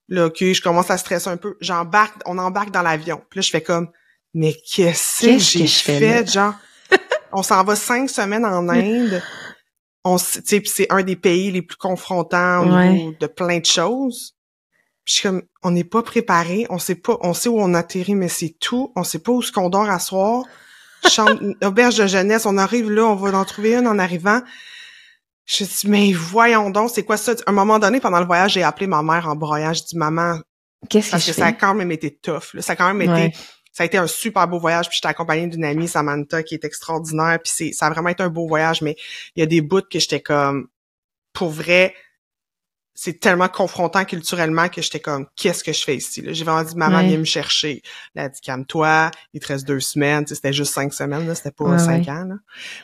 [0.08, 3.42] là, OK, je commence à stresser un peu, j'embarque, on embarque dans l'avion, puis là,
[3.42, 3.88] je fais comme,
[4.34, 6.54] mais qu'est-ce que j'ai fais fait, genre,
[7.32, 9.22] on s'en va cinq semaines en Inde,
[10.04, 12.88] on, c'est un des pays les plus confrontants au Ouais.
[12.92, 14.34] niveau de plein de choses.
[15.04, 17.74] Puis je suis comme, on n'est pas préparé, on sait pas, on sait où on
[17.74, 18.92] atterrit, mais c'est tout.
[18.96, 20.44] On sait pas où ce qu'on dort à soir.
[21.10, 24.40] Chambre, auberge de jeunesse, on arrive là, on va en trouver une en arrivant.
[25.50, 27.32] Je dis, mais voyons donc, c'est quoi ça?
[27.46, 29.72] À un moment donné, pendant le voyage, j'ai appelé ma mère en broyant.
[29.72, 30.40] Je dis, maman,
[30.90, 32.52] Qu'est-ce que parce que ça a quand même été tough.
[32.54, 32.60] là.
[32.62, 33.26] Ça a quand même Ouais.
[33.28, 33.36] été,
[33.72, 34.88] ça a été un super beau voyage.
[34.88, 37.38] Puis j'étais accompagnée d'une amie, Samantha, qui est extraordinaire.
[37.42, 38.82] Puis c'est, ça a vraiment été un beau voyage.
[38.82, 38.94] Mais
[39.36, 40.68] il y a des bouts que j'étais comme,
[41.32, 41.94] pour vrai,
[42.94, 46.20] c'est tellement confrontant culturellement que j'étais comme, qu'est-ce que je fais ici?
[46.20, 46.32] là?
[46.32, 47.06] J'ai vraiment dit, maman, Ouais.
[47.08, 47.80] viens me chercher.
[48.14, 50.24] Elle a dit, calme-toi, il te reste deux semaines.
[50.24, 52.10] Tu sais, c'était juste cinq semaines, là, c'était pas Ouais, cinq ouais.
[52.10, 52.24] ans.
[52.24, 52.34] Là.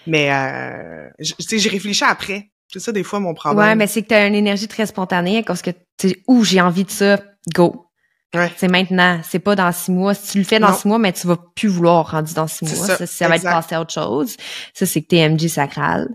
[0.06, 2.50] Mais, euh, tu sais, j'ai réfléchi après.
[2.72, 3.58] C'est ça, des fois, mon problème.
[3.64, 6.84] Ouais, mais c'est que t'as une énergie très spontanée parce que tu ouh, j'ai envie
[6.84, 7.18] de ça,
[7.54, 7.86] go.
[8.34, 8.50] Ouais.
[8.56, 10.12] C'est maintenant, c'est pas dans six mois.
[10.14, 10.74] Si tu le fais dans Non.
[10.76, 12.74] six mois, mais tu vas plus vouloir rendu dans six mois.
[12.86, 14.36] ça, Ça, ça va être passé à autre chose.
[14.72, 16.08] Ça, c'est que t'es MJ sacral.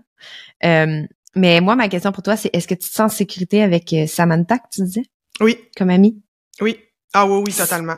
[0.65, 1.03] Euh,
[1.35, 3.93] mais moi, ma question pour toi, c'est est-ce que tu te sens en sécurité avec
[3.93, 5.03] euh, Samantha que tu disais,
[5.39, 6.21] Oui, comme amie?
[6.59, 6.77] oui.
[7.13, 7.95] Ah oui, oui, totalement.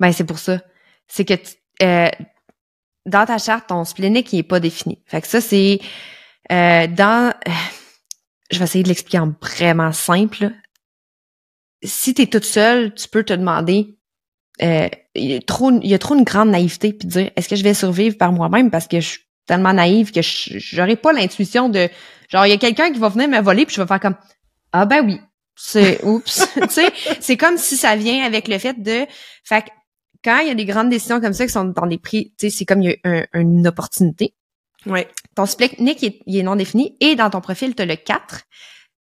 [0.00, 0.60] Ben, c'est pour ça.
[1.06, 2.08] C'est que tu- euh,
[3.06, 5.02] dans ta charte, ton splénique, il est pas défini.
[5.06, 5.80] Fait que ça, c'est
[6.50, 7.32] euh, dans...
[8.50, 10.50] je vais essayer de l'expliquer en vraiment simple.
[11.82, 13.96] Si tu es toute seule, tu peux te demander...
[14.62, 17.48] euh, il, y a trop, il y a trop une grande naïveté puis dire est-ce
[17.48, 18.70] que je vais survivre par moi-même?
[18.70, 21.88] Parce que je suis tellement naïve que j'aurais pas l'intuition de
[22.28, 24.14] genre il y a quelqu'un qui va venir me voler puis je vais faire comme
[24.72, 25.18] ah ben oui
[25.56, 29.06] c'est oups tu sais c'est comme si ça vient avec le fait de
[29.42, 29.70] fait que
[30.22, 32.50] quand il y a des grandes décisions comme ça qui sont dans des prix, tu
[32.50, 34.34] sais, c'est comme il y a un- une opportunité.
[34.84, 35.08] Ouais.
[35.40, 37.96] Ton splénique, il est, il est non défini et dans ton profil, tu as le
[37.96, 38.42] 4.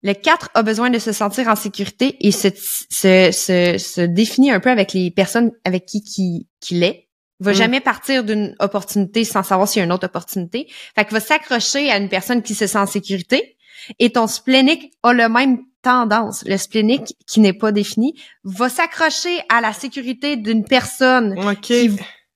[0.03, 2.49] Le 4 a besoin de se sentir en sécurité et se,
[2.91, 7.09] se, se, se définit un peu avec les personnes avec qui qui qu'il est.
[7.39, 7.55] Va Mm.
[7.55, 10.67] jamais partir d'une opportunité sans savoir s'il y a une autre opportunité.
[10.97, 13.57] Fait qu'il va s'accrocher à une personne qui se sent en sécurité
[14.01, 16.43] et ton splénique a le même tendance.
[16.47, 21.61] Le splénique qui n'est pas défini va s'accrocher à la sécurité d'une personne OK.
[21.61, 21.91] qui-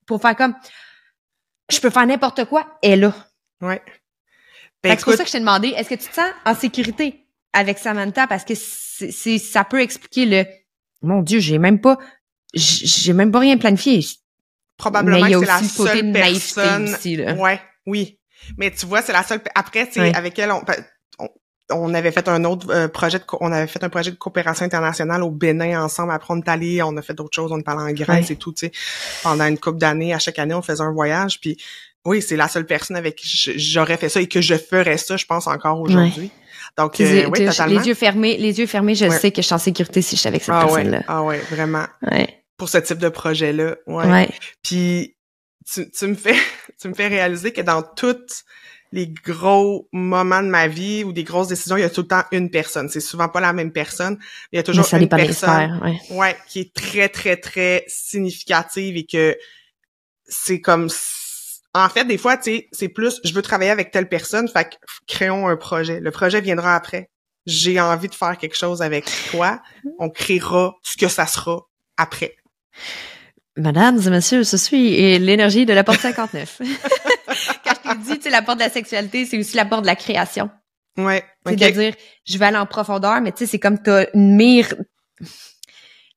[0.06, 0.54] pour faire comme
[1.72, 3.14] je peux faire n'importe quoi, elle est là.
[3.60, 3.82] Ouais.
[4.82, 7.26] Ben, c'est pour ça que je t'ai demandé, est-ce que tu te sens en sécurité
[7.52, 8.26] avec Samantha?
[8.26, 10.44] Parce que c'est, c'est- ça peut expliquer le
[11.02, 11.98] mon dieu, j'ai même pas
[12.54, 14.00] j'ai même pas rien planifié.
[14.76, 16.88] probablement que c'est la seule personne.
[16.94, 17.34] aussi, là.
[17.34, 18.18] Ouais, oui.
[18.56, 19.40] Mais tu vois, c'est la seule.
[19.54, 20.14] Après, Ouais.
[20.14, 20.62] avec elle, on,
[21.18, 21.28] on,
[21.70, 24.64] on avait fait un autre euh, projet de, on avait fait un projet de coopération
[24.64, 26.10] internationale au Bénin ensemble.
[26.12, 28.32] Après, on est allé, on a fait d'autres choses, on est allé en Grèce Ouais.
[28.32, 28.72] et tout, tu sais.
[29.22, 31.38] Pendant une couple d'années, à chaque année, on faisait un voyage.
[31.40, 31.56] Puis,
[32.04, 35.16] oui, c'est la seule personne avec qui j'aurais fait ça et que je ferais ça,
[35.16, 36.30] je pense encore aujourd'hui.
[36.78, 37.80] Donc, euh, oui, totalement.
[37.80, 39.18] les yeux fermés, les yeux fermés, je Ouais.
[39.18, 41.02] sais que je suis en sécurité si je suis avec cette ah ouais, personne-là.
[41.08, 41.86] ah ouais, vraiment.
[42.56, 44.28] Pour ce type de projet-là, ouais.
[44.62, 45.16] Puis
[45.70, 46.34] tu, tu me fais
[46.80, 48.44] tu me fais réaliser que dans tous
[48.92, 52.08] les gros moments de ma vie ou des grosses décisions, il y a tout le
[52.08, 52.88] temps une personne.
[52.88, 55.80] C'est souvent pas la même personne, mais il y a Mais toujours ça une personne
[55.82, 55.98] ouais.
[56.16, 59.36] ouais, qui est très très très significative et que
[60.26, 61.16] c'est comme s-
[61.74, 64.64] en fait des fois tu sais, c'est plus je veux travailler avec telle personne, fait
[64.70, 64.74] que
[65.06, 66.00] créons un projet.
[66.00, 67.10] Le projet viendra après.
[67.46, 69.60] J'ai envie de faire quelque chose avec toi,
[69.98, 71.62] on créera ce que ça sera
[71.96, 72.36] après.
[73.56, 76.60] Mesdames et messieurs, ce suis l'énergie de la porte 59.
[78.20, 80.50] c'est la porte de la sexualité, c'est aussi la porte de la création.
[80.98, 81.24] Ouais.
[81.46, 81.94] C'est de dire,
[82.26, 84.68] je vais aller en profondeur, mais tu sais, c'est comme t'as une mire.
[85.18, 85.26] Tu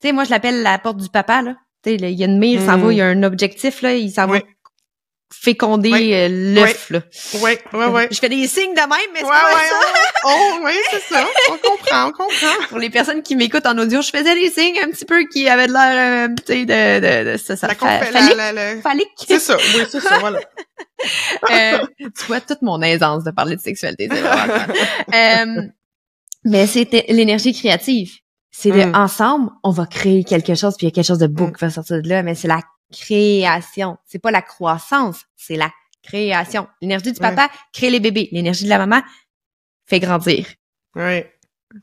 [0.02, 1.56] sais, moi, je l'appelle la porte du papa, là.
[1.84, 2.82] Tu sais, il y a une mire, ça Mm.
[2.82, 4.40] va, il y a un objectif, là, il s'en va.
[5.42, 6.14] Féconder Ouais.
[6.14, 7.00] euh, l'œuf, là.
[7.42, 8.08] Ouais, ouais, ouais.
[8.12, 9.80] Je fais des signes de même, mais c'est Ouais, pas ouais, ça.
[9.80, 10.10] ouais.
[10.26, 11.26] Oh, oui, c'est ça.
[11.52, 12.64] On comprend, on comprend.
[12.70, 15.50] Pour les personnes qui m'écoutent en audio, je faisais des signes un petit peu qui
[15.50, 18.36] avaient de l'air, euh, tu sais, de, de, de, ça, ça, La fa- phallique.
[18.38, 19.08] la- phallique.
[19.28, 20.40] C'est ça, oui, c'est ça, voilà.
[21.52, 24.54] Euh, tu vois toute mon aisance de parler de sexualité, c'est vraiment.
[25.14, 25.62] Euh,
[26.46, 28.12] mais c'était l'énergie créative.
[28.52, 28.96] C'est de Mm.
[28.96, 31.54] ensemble, on va créer quelque chose, puis il y a quelque chose de beau Mm.
[31.54, 32.62] qui va sortir de là, mais c'est la
[32.94, 33.98] création.
[34.06, 35.70] C'est pas la croissance, c'est la
[36.04, 36.68] création.
[36.82, 37.30] L'énergie du Ouais.
[37.36, 38.30] papa crée les bébés.
[38.32, 39.02] L'énergie de la maman
[39.86, 40.46] fait grandir.
[40.96, 41.34] Sais,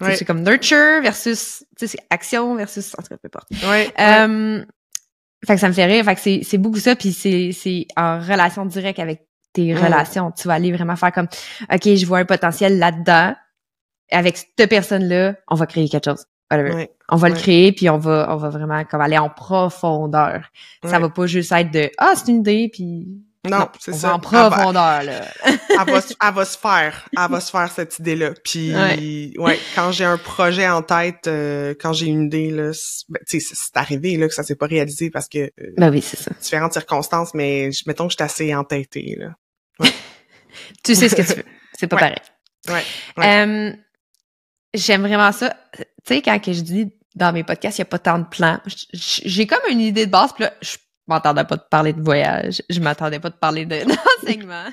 [0.01, 0.17] Ouais.
[0.17, 3.49] C'est comme nurture versus, tu sais, c'est action versus, en tout cas, peu importe.
[3.51, 3.91] oui.
[3.99, 4.65] Euh,
[5.45, 6.05] fait que ça me fait rire.
[6.05, 10.31] Fait que c'est, c'est beaucoup ça, puis c'est, c'est en relation directe avec tes relations.
[10.31, 11.27] Tu vas aller vraiment faire comme,
[11.73, 13.35] OK, je vois un potentiel là-dedans.
[14.13, 16.25] Avec cette personne-là, on va créer quelque chose.
[16.51, 16.91] Ouais.
[17.09, 20.51] On va le créer, puis on va, on va vraiment comme aller en profondeur.
[20.85, 23.07] Ça va pas juste être de, ah, c'est une idée, puis...
[23.49, 24.09] Non, c'est on ça.
[24.09, 25.21] va en Elle va- profondeur, là.
[25.45, 28.33] elle va, se- elle va se faire, elle va se faire cette idée-là.
[28.45, 28.75] Puis,
[29.39, 29.59] Ouais.
[29.75, 33.41] quand j'ai un projet en tête, euh, quand j'ai une idée là, c'est- ben, tu
[33.41, 36.19] sais, c'est- arrivé là que ça s'est pas réalisé parce que euh, Ben oui, c'est
[36.19, 36.31] ça.
[36.39, 39.29] différentes circonstances, mais je- mettons que j'étais assez entêtée là.
[40.85, 41.45] Tu sais ce que tu veux.
[41.79, 42.17] C'est pas pareil.
[42.69, 42.83] Ouais.
[43.25, 43.73] Euh,
[44.75, 45.57] J'aime vraiment ça.
[46.07, 48.25] Tu sais, quand que je dis dans mes podcasts, il n'y a pas tant de
[48.25, 48.61] plans,
[48.93, 50.77] j'ai comme une idée de base, puis là, je
[51.09, 53.85] m'entendais pas de parler de voyage, je m'attendais pas de parler de-
[54.23, 54.65] d'enseignement.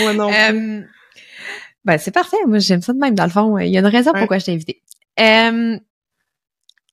[0.00, 0.30] Ouais, non.
[0.32, 0.82] Euh,
[1.84, 2.36] ben, c'est parfait.
[2.46, 3.58] Moi, j'aime ça de même, dans le fond.
[3.58, 4.18] Il y a une raison Ouais.
[4.20, 4.82] pourquoi je t'ai invité.
[5.20, 5.78] Euh,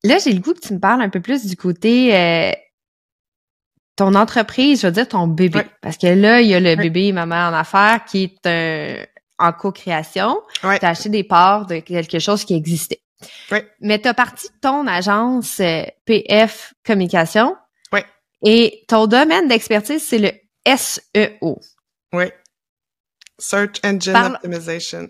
[0.04, 2.52] là, j'ai le goût que tu me parles un peu plus du côté euh,
[3.96, 5.60] ton entreprise, je veux dire ton bébé.
[5.60, 5.68] Ouais.
[5.82, 9.04] Parce que là, il y a le bébé maman en affaires qui est un-
[9.40, 10.40] en co-création.
[10.62, 13.02] Tu as acheté des parts de quelque chose qui existait.
[13.52, 13.68] Ouais.
[13.82, 17.56] Mais tu as parti de ton agence euh, PF Communication.
[17.92, 18.06] Ouais.
[18.46, 20.32] Et ton domaine d'expertise, c'est le
[20.78, 21.60] SEO.
[22.14, 22.34] Ouais.
[23.38, 25.08] Search Engine Parle- Optimization.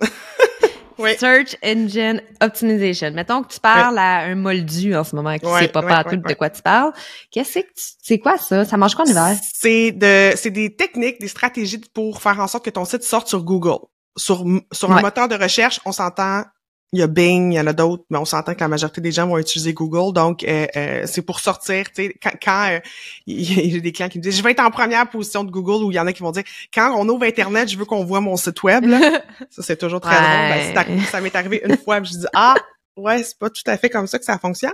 [0.97, 1.15] oui.
[1.17, 3.11] Search Engine Optimization.
[3.11, 5.87] Mettons que tu parles à un moldu en ce moment qui Ouais, sait pas ouais,
[5.87, 6.93] pas tout ouais, de quoi tu parles.
[7.31, 8.65] Qu'est-ce que tu- c'est quoi ça?
[8.65, 9.35] Ça mange quoi en hiver?
[9.53, 13.27] C'est de, c'est des techniques, des stratégies pour faire en sorte que ton site sorte
[13.27, 13.79] sur Google.
[14.17, 16.43] Sur, sur un moteur de recherche, on s'entend,
[16.91, 18.99] il y a Bing, il y en a d'autres, mais on s'entend que la majorité
[18.99, 20.11] des gens vont utiliser Google.
[20.13, 22.79] Donc, euh, euh, c'est pour sortir, tu sais, quand, quand euh,
[23.27, 25.51] il y a des clients qui me disent, je vais être en première position de
[25.51, 27.85] Google, ou il y en a qui vont dire, quand on ouvre Internet, je veux
[27.85, 28.85] qu'on voit mon site web.
[28.85, 28.99] Là.
[29.51, 30.73] Ça, c'est toujours très Ouais.
[30.73, 30.85] drôle.
[30.87, 32.55] Ben, ça m'est arrivé une fois, je dis, ah,
[32.97, 34.73] ouais, c'est pas tout à fait comme ça que ça fonctionne.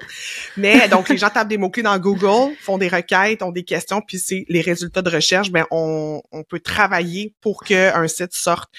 [0.58, 4.02] Mais donc, les gens tapent des mots-clés dans Google, font des requêtes, ont des questions,
[4.02, 8.70] puis c'est les résultats de recherche, ben on, on peut travailler pour qu'un site sorte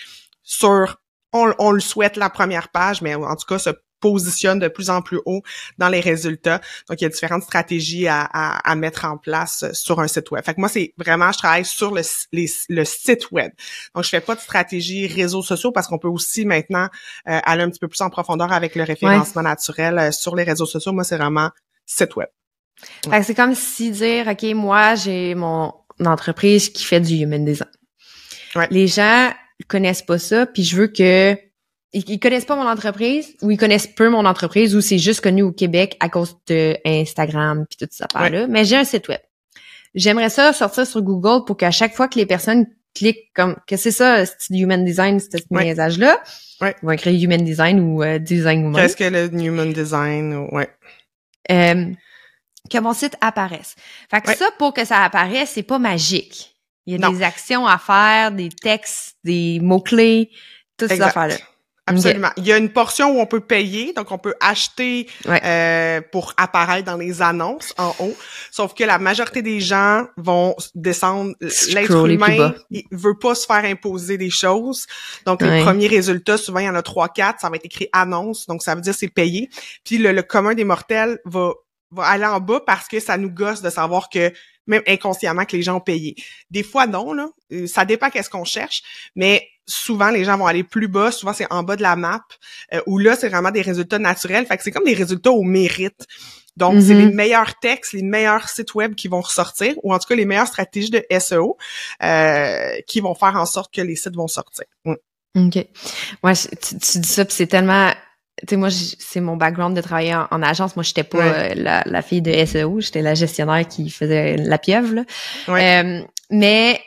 [0.42, 1.00] sur,
[1.36, 4.90] on, on le souhaite, la première page, mais en tout cas, se positionne de plus
[4.90, 5.40] en plus haut
[5.78, 6.60] dans les résultats.
[6.88, 10.30] Donc, il y a différentes stratégies à, à, à mettre en place sur un site
[10.30, 10.44] web.
[10.44, 13.50] Fait que moi, c'est vraiment, je travaille sur le, les- le site web.
[13.94, 16.88] Donc, je fais pas de stratégie réseaux sociaux parce qu'on peut aussi maintenant
[17.26, 20.44] euh, aller un petit peu plus en profondeur avec le référencement naturel euh, sur les
[20.44, 20.92] réseaux sociaux.
[20.92, 21.50] Moi, c'est vraiment
[21.86, 22.28] site web.
[23.10, 25.72] Que c'est comme si dire, OK, moi, j'ai mon
[26.04, 27.70] entreprise qui fait du human design.
[28.54, 28.68] Ouais.
[28.70, 29.32] Les gens
[29.64, 31.36] connaissent pas ça, puis je veux que
[31.92, 35.20] ils, ils connaissent pas mon entreprise ou ils connaissent peu mon entreprise ou c'est juste
[35.22, 38.46] connu au Québec à cause de Instagram puis toutes ces affaires-là.
[38.48, 39.20] Mais j'ai un site web.
[39.94, 43.76] J'aimerais ça sortir sur Google pour qu'à chaque fois que les personnes cliquent comme que
[43.76, 45.64] c'est ça, c'est human design, ce Ouais.
[45.64, 46.20] niaisage-là,
[46.60, 46.74] Ouais.
[46.82, 48.80] ils vont écrire human design ou euh, design woman.
[48.82, 50.48] Qu'est-ce que le human design?
[50.52, 50.68] Ouais.
[51.50, 51.92] Euh,
[52.70, 53.74] que mon site apparaisse.
[54.10, 56.55] Fait que ça, pour que ça apparaisse, c'est pas magique.
[56.86, 57.12] Il y a Non.
[57.12, 60.30] des actions à faire, des textes, des mots-clés,
[60.76, 61.08] toutes ces Exact.
[61.08, 61.34] affaires-là.
[61.88, 62.30] Absolument.
[62.36, 65.40] Il y a une portion où on peut payer, donc on peut acheter Ouais.
[65.44, 68.16] euh, pour apparaître dans les annonces en haut.
[68.50, 71.34] Sauf que la majorité des gens vont descendre.
[71.68, 74.86] L'être humain, il veut pas se faire imposer des choses.
[75.26, 75.58] Donc Ouais.
[75.58, 78.48] les premiers résultats, souvent il y en a trois, quatre, ça va être écrit annonce,
[78.48, 79.48] donc ça veut dire c'est payé.
[79.84, 81.52] Puis le, le commun des mortels va
[81.92, 84.32] va aller en bas parce que ça nous gosse de savoir que
[84.66, 86.14] même inconsciemment que les gens ont payé.
[86.50, 88.82] Des fois non là, Euh, ça dépend qu'est-ce qu'on cherche,
[89.14, 92.22] mais souvent les gens vont aller plus bas, souvent c'est en bas de la map
[92.74, 95.42] euh, où là c'est vraiment des résultats naturels, fait que c'est comme des résultats au
[95.42, 96.06] mérite.
[96.56, 97.08] Donc c'est Mhm.
[97.08, 100.24] les meilleurs textes, les meilleurs sites web qui vont ressortir ou en tout cas les
[100.24, 101.56] meilleures stratégies de SEO
[102.02, 104.64] euh, qui vont faire en sorte que les sites vont sortir.
[104.84, 104.94] Mm.
[105.48, 105.54] OK.
[106.24, 107.92] Je- tu, tu dis ça, puis c'est tellement...
[108.42, 110.76] Tu sais, moi, c'est mon background de travailler en, en agence.
[110.76, 111.52] Moi, j'étais pas Ouais.
[111.52, 114.94] euh, la, la fille de SEO, j'étais la gestionnaire qui faisait la pieuvre.
[114.94, 115.04] là.
[115.48, 115.82] Ouais.
[115.84, 116.80] Euh, mais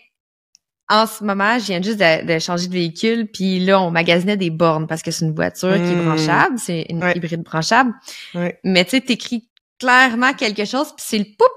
[0.89, 4.37] en ce moment, je viens juste de, de changer de véhicule, puis là, on magasinait
[4.37, 6.05] des bornes parce que c'est une voiture qui est Mm.
[6.05, 7.13] branchable, c'est une Ouais.
[7.15, 7.93] hybride branchable.
[8.35, 8.59] Ouais.
[8.63, 11.47] Mais tu sais, t'écris clairement quelque chose, puis c'est le poup,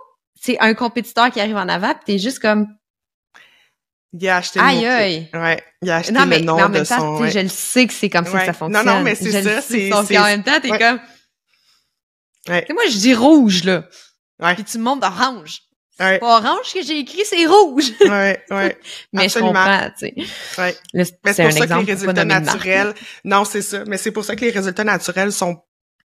[0.40, 2.66] c'est un compétiteur qui arrive en avant, puis t'es juste comme
[4.14, 4.88] Il a acheté le aïe mot-clé.
[4.90, 5.30] aïe.
[5.32, 7.26] Ouais, il a acheté Non mais, le nom mais en de même temps, son...
[7.28, 8.84] je le sais que c'est comme ça que ça Non, fonctionne.
[8.86, 10.78] non, mais c'est le ça, c'est- c'est- qu'en même temps, t'es ouais.
[10.78, 11.00] comme
[12.48, 12.66] Ouais.
[12.70, 13.84] Moi je dis rouge là.
[14.40, 14.54] Ouais.
[14.54, 15.60] Puis tu me montres orange.
[16.00, 17.90] Ouais, C'est pas orange que j'ai écrit, c'est rouge.
[18.00, 18.78] ouais, ouais,
[19.12, 19.52] mais Absolument.
[19.52, 20.14] je comprends, tu sais.
[20.60, 20.76] ouais.
[20.94, 22.94] Mais c'est c'est un pour ça que exemple les pour pas résultats naturels,
[23.24, 25.62] non, c'est ça, mais c'est pour ça que les résultats naturels sont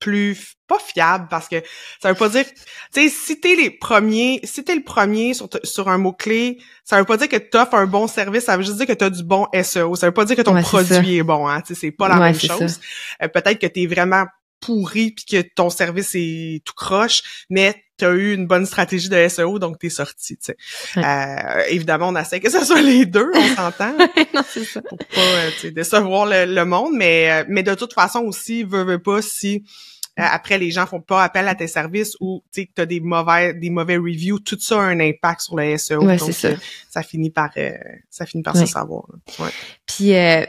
[0.06, 1.56] plus pas fiables parce que
[2.00, 5.50] ça veut pas dire tu sais si t'es les premiers si t'es le premier sur
[5.63, 8.62] sur un mot clé ça veut pas dire que t'offres un bon service ça veut
[8.63, 11.18] juste dire que t'as du bon SEO ça veut pas dire que ton Ouais, produit
[11.18, 12.80] est bon hein c'est pas la Ouais, même chose.
[13.24, 14.26] Euh, peut-être que t'es vraiment
[14.62, 19.28] pourri puis que ton service est tout croche mais t'as eu une bonne stratégie de
[19.28, 20.58] SEO donc t'es sorti tu sais.
[20.98, 21.04] Ouais.
[21.06, 23.96] Euh, évidemment on essaie que ce soit les deux on s'entend.
[24.89, 25.22] Pour pas
[25.65, 29.63] euh, décevoir le, le monde, mais mais de toute façon aussi, veut, veut pas si
[30.17, 32.99] après les gens font pas appel à tes services ou tu sais que t'as des
[33.01, 36.04] mauvais des mauvais reviews, tout ça a un impact sur le SEO.
[36.06, 36.47] Ouais, donc c'est ça.
[36.49, 36.58] euh,
[36.89, 37.71] ça finit par euh,
[38.10, 38.62] ça finit par Ouais.
[38.65, 39.04] se savoir.
[39.39, 39.49] Ouais.
[39.86, 40.45] Puis euh,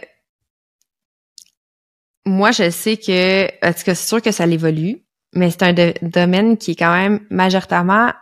[2.24, 5.02] moi, je sais que, tout cas, c'est sûr que ça l'évolue,
[5.35, 8.12] mais c'est un do- domaine qui est quand même majoritairement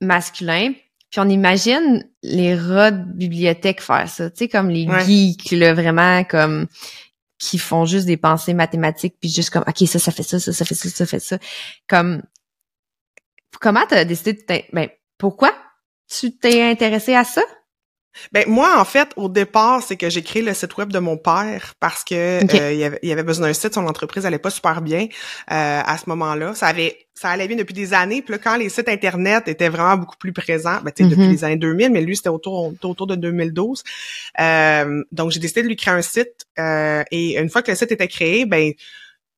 [0.00, 0.72] masculin.
[1.10, 5.04] Puis on imagine les rats de bibliothèque faire ça, tu sais, comme les Ouais.
[5.04, 6.66] geeks, là, vraiment comme
[7.38, 10.52] qui font juste des pensées mathématiques, puis juste comme, OK, ça, ça fait ça, ça,
[10.52, 11.38] ça fait ça, ça fait ça.
[11.88, 12.22] Comme,
[13.60, 15.54] comment t'as décidé de ben, pourquoi
[16.08, 17.42] tu t'es intéressé à ça?
[18.32, 21.16] Ben moi en fait au départ c'est que j'ai créé le site web de mon
[21.16, 24.50] père parce que euh, il, avait, il avait besoin d'un site, son entreprise allait pas
[24.50, 26.54] super bien euh, à ce moment-là.
[26.54, 28.22] Ça avait ça allait bien depuis des années.
[28.22, 31.26] Puis là, quand les sites internet étaient vraiment beaucoup plus présents, ben tu sais depuis
[31.26, 31.30] Mhm.
[31.32, 33.82] les années 2000, mais lui c'était autour autour de 2012.
[34.40, 37.76] Euh, donc j'ai décidé de lui créer un site euh, et une fois que le
[37.76, 38.72] site était créé, ben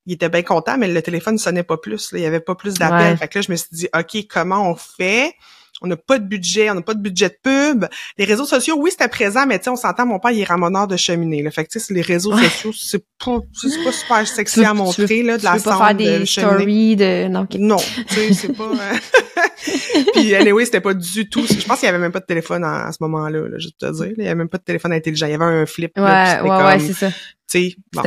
[0.08, 2.12] il était bien content, mais le téléphone sonnait pas plus.
[2.12, 2.18] là.
[2.20, 3.12] Il y avait pas plus d'appels.
[3.12, 3.16] Ouais.
[3.16, 5.34] Fait que là, je me suis dit, OK, comment on fait?
[5.82, 7.86] On n'a pas de budget, on n'a pas de budget de pub.
[8.18, 10.44] Les réseaux sociaux, oui, c'était présent, mais tu sais, on s'entend, mon père, il est
[10.44, 11.42] ramoneur de cheminée.
[11.42, 11.50] Là.
[11.50, 12.42] Fait que tu sais, les réseaux Ouais.
[12.44, 15.70] sociaux, c'est pas, c'est pas super sexy veux- à montrer, là, de la veux pas
[15.72, 17.28] cendre faire de des stories de...
[17.28, 17.54] Non, ok.
[17.58, 18.64] Non, tu sais, c'est pas...
[18.64, 19.42] euh,
[20.14, 21.44] Puis anyway, c'était pas du tout...
[21.46, 23.78] Je pense qu'il y avait même pas de téléphone à, à ce moment-là, là, juste
[23.78, 24.12] te dire.
[24.16, 25.26] Il y avait même pas de téléphone intelligent.
[25.26, 25.92] Il y avait un flip.
[25.96, 27.10] là, Ouais, c'était ouais, ouais, c'est ça.
[27.50, 28.02] Tu sais, bon.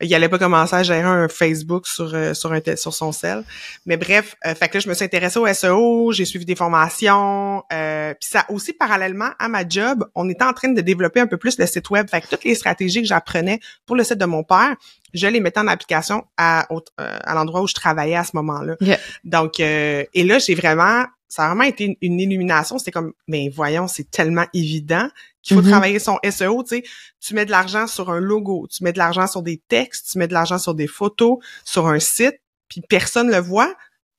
[0.00, 3.44] Il allait pas commencer à gérer un Facebook sur euh, sur un sur son cell.
[3.86, 6.56] Mais bref, euh, fait que là je me suis intéressée au SEO, j'ai suivi des
[6.56, 11.20] formations, euh, puis ça aussi parallèlement à ma job, on était en train de développer
[11.20, 12.08] un peu plus le site web.
[12.10, 14.74] Fait que toutes les stratégies que j'apprenais pour le site de mon père,
[15.14, 18.32] je les mettais en application à au- euh, à l'endroit où je travaillais à ce
[18.34, 18.74] moment-là.
[19.22, 22.78] Donc euh, et là j'ai vraiment ça a vraiment été une, une illumination.
[22.78, 25.08] C'était comme, mais voyons, c'est tellement évident
[25.44, 25.70] qu'il faut Mhm.
[25.70, 26.62] travailler son SEO.
[26.64, 26.82] Tu sais,
[27.20, 30.18] tu mets de l'argent sur un logo, tu mets de l'argent sur des textes, tu
[30.18, 32.36] mets de l'argent sur des photos, sur un site,
[32.68, 33.74] puis personne le voit.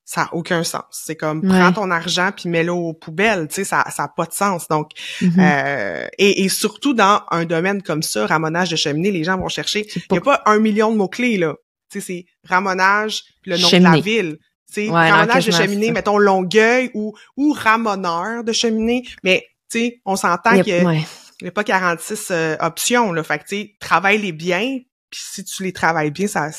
[0.08, 0.84] Ça a aucun sens.
[0.92, 1.60] C'est comme, Ouais.
[1.60, 3.48] prends ton argent puis mets-le aux poubelles.
[3.48, 4.68] Tu sais, ça, ça a pas de sens.
[4.68, 5.34] Donc, Mhm.
[5.40, 9.48] euh, et, et surtout dans un domaine comme ça, ramonage de cheminée, les gens vont
[9.48, 9.88] chercher.
[9.96, 11.56] Il n'y a pas un million de mots-clés, là.
[11.92, 14.38] Tu sais, c'est ramonage, le nom de la ville.
[14.68, 19.04] Tu sais, Ouais, non, ramonage de cheminée, mettons Longueuil ou, ou ramoneur de cheminée.
[19.24, 21.02] Mais, tu sais, on s'entend qu'il a- ouais.
[21.42, 23.24] n'y a pas 46 euh, options, là.
[23.24, 26.52] Fait que, tu sais, travaille-les bien, puis si tu les travailles bien, ça a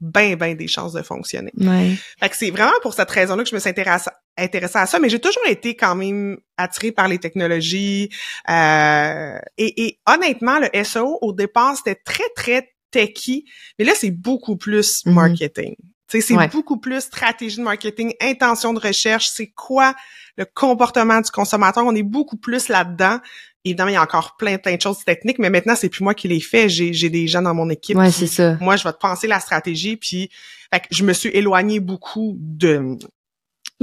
[0.00, 1.52] bien, bien des chances de fonctionner.
[1.58, 1.96] Ouais.
[2.18, 4.98] Fait que c'est vraiment pour cette raison-là que je me suis intéressée intéressée à ça,
[4.98, 8.08] mais j'ai toujours été quand même attirée par les technologies.
[8.48, 13.44] euh, et, et honnêtement, le SEO, au départ, c'était très, très techy,
[13.78, 15.14] mais là, c'est beaucoup plus Mhm.
[15.14, 15.74] marketing.
[16.20, 16.48] C'est Ouais.
[16.48, 19.94] beaucoup plus stratégie de marketing, intention de recherche, c'est quoi
[20.36, 21.84] le comportement du consommateur.
[21.86, 23.18] On est beaucoup plus là-dedans.
[23.64, 26.14] Évidemment, il y a encore plein, plein de choses techniques, mais maintenant, c'est plus moi
[26.14, 26.68] qui les fais.
[26.68, 28.56] J'ai, j'ai des gens dans mon équipe Ouais, c'est ça.
[28.60, 30.30] moi, je vais te penser la stratégie, puis
[30.72, 32.98] fait que je me suis éloignée beaucoup de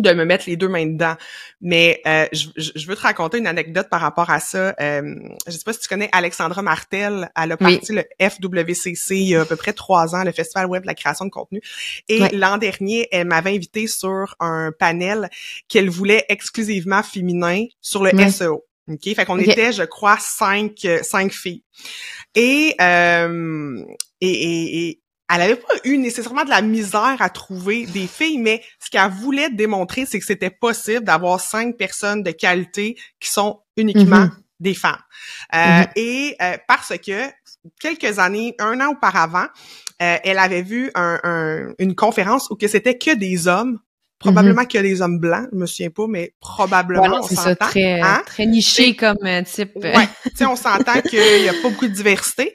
[0.01, 1.15] de me mettre les deux mains dedans.
[1.61, 4.73] Mais euh, je, je- veux te raconter une anecdote par rapport à ça.
[4.79, 5.15] Euh,
[5.47, 7.29] je sais pas si tu connais Alexandra Martel.
[7.35, 7.77] Elle a Oui.
[7.77, 10.87] parti le FWCC il y a à peu près trois ans, le Festival Web de
[10.87, 11.61] la création de contenu.
[12.07, 15.29] Et l'an dernier, elle m'avait invité sur un panel
[15.67, 18.11] qu'elle voulait exclusivement féminin sur le.
[18.31, 18.65] SEO.
[18.89, 19.13] OK?
[19.15, 21.63] Fait qu'on était, je crois, cinq, euh, cinq filles.
[22.35, 23.83] Et, euh,
[24.21, 28.39] et, et, et elle avait pas eu nécessairement de la misère à trouver des filles,
[28.39, 33.29] mais ce qu'elle voulait démontrer, c'est que c'était possible d'avoir cinq personnes de qualité qui
[33.29, 34.31] sont uniquement Mhm.
[34.59, 35.01] des femmes.
[35.53, 35.85] Euh, Mhm.
[35.95, 37.29] Et euh, parce que
[37.79, 39.47] quelques années, un an auparavant,
[40.01, 43.79] euh, elle avait vu un- un- une conférence où que c'était que des hommes
[44.19, 47.35] Probablement qu'il y a des hommes blancs, je me souviens pas, mais probablement, on c'est
[47.35, 48.21] ça, très, hein?
[48.25, 49.75] très niché comme euh, type.
[49.77, 49.93] Ouais,
[50.23, 52.53] tu sais, on s'entend qu'il y a pas beaucoup de diversité.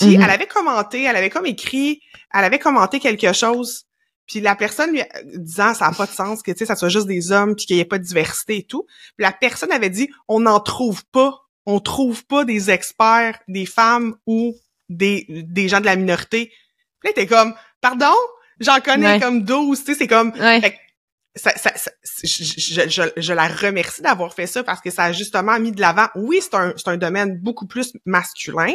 [0.00, 0.22] Puis Mhm.
[0.22, 2.00] elle avait commenté, elle avait comme écrit,
[2.32, 3.84] elle avait commenté quelque chose.
[4.26, 5.02] Puis la personne lui
[5.36, 7.66] disant ça a pas de sens que tu sais ça soit juste des hommes puis
[7.66, 8.86] qu'il y ait pas de diversité et tout.
[9.16, 13.66] Puis la personne avait dit on n'en trouve pas, on trouve pas des experts, des
[13.66, 14.54] femmes ou
[14.88, 16.50] des des gens de la minorité.
[17.00, 17.52] Puis là t'es comme
[17.82, 18.14] pardon,
[18.60, 19.20] j'en connais Ouais.
[19.20, 20.60] comme 12, tu sais c'est comme Ouais.
[20.62, 20.76] Fait que
[21.34, 21.90] ça, ça, ça-
[22.24, 22.44] je,
[22.88, 26.06] je, je, la remercie d'avoir fait ça parce que ça a justement mis de l'avant.
[26.14, 28.74] Oui, c'est un, c'est un domaine beaucoup plus masculin.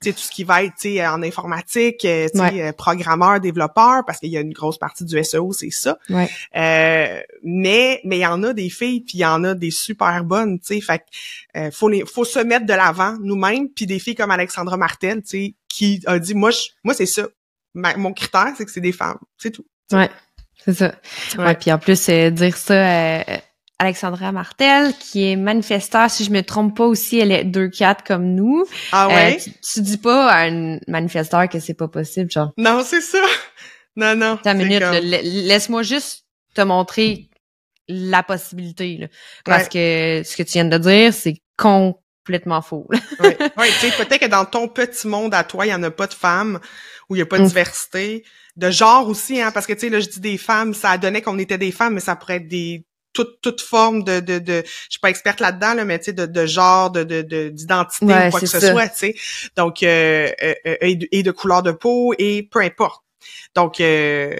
[0.00, 2.62] Tu sais, tout ce qui va être, tu sais, en informatique, euh, tu sais, Ouais.
[2.62, 5.98] euh, programmeur, développeur, parce qu'il y a une grosse partie du SEO, c'est ça.
[6.10, 6.28] Ouais.
[6.56, 9.70] Euh, mais, mais il y en a des filles, puis il y en a des
[9.70, 10.80] super bonnes, tu sais.
[10.80, 11.02] Fait
[11.56, 15.22] euh, faut les, faut se mettre de l'avant nous-mêmes, puis des filles comme Alexandra Martel,
[15.22, 17.26] tu sais, qui a dit, moi, je, moi, c'est ça.
[17.72, 19.18] Ma- mon critère, c'est que c'est des femmes.
[19.38, 19.64] C'est tout.
[19.92, 20.10] Ouais,
[20.64, 20.94] c'est ça.
[21.36, 21.44] Ouais.
[21.44, 23.22] Ouais, puis en plus, euh, dire ça, euh,
[23.78, 28.34] Alexandra Martel, qui est manifesteur, si je me trompe pas aussi, elle est 2-4 comme
[28.34, 28.64] nous.
[28.92, 29.36] Ah ouais?
[29.36, 33.00] Euh, tu, tu dis pas à un manifesteur que c'est pas possible, genre, Non, c'est
[33.00, 33.18] ça.
[33.96, 34.40] Non, non.
[34.42, 36.24] c'est minute, comme- laisse-moi juste
[36.56, 37.28] te montrer
[37.86, 39.06] la possibilité, là.
[39.44, 42.88] Parce que ce que tu viens de dire, c'est complètement faux.
[43.20, 45.82] Ouais, ouais tu sais, peut-être que dans ton petit monde à toi, il y en
[45.84, 46.58] a pas de femmes,
[47.08, 47.48] où il y a pas de Mm.
[47.48, 48.24] diversité,
[48.56, 51.22] de genre aussi, hein, parce que tu sais, là, je dis des femmes, ça donnait
[51.22, 54.64] qu'on était des femmes, mais ça pourrait être des toute toute forme de de de
[54.66, 57.48] je suis pas experte là-dedans là mais tu sais de, de genre de de de-
[57.48, 59.14] d'identité Ouais, ou quoi que ce soit tu sais
[59.54, 63.04] donc euh, euh, euh, et, de, et de couleur de peau et peu importe
[63.54, 64.34] donc euh,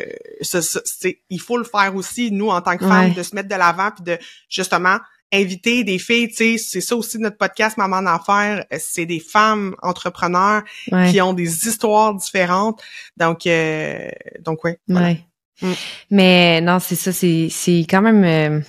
[1.31, 3.15] il faut le faire aussi nous en tant que femmes Ouais.
[3.15, 4.99] de se mettre de l'avant puis de justement
[5.35, 9.21] inviter des filles, tu sais, c'est ça aussi notre podcast Maman d'enfer, euh, c'est des
[9.21, 10.63] femmes entrepreneurs
[10.93, 11.11] Ouais.
[11.11, 12.83] qui ont des histoires différentes.
[13.17, 14.09] Donc euh,
[14.41, 14.79] donc ouais.
[14.89, 15.09] voilà.
[15.09, 15.21] Ouais.
[15.63, 15.73] Mm.
[16.11, 18.61] Mais non, c'est ça, c'est c'est quand même euh,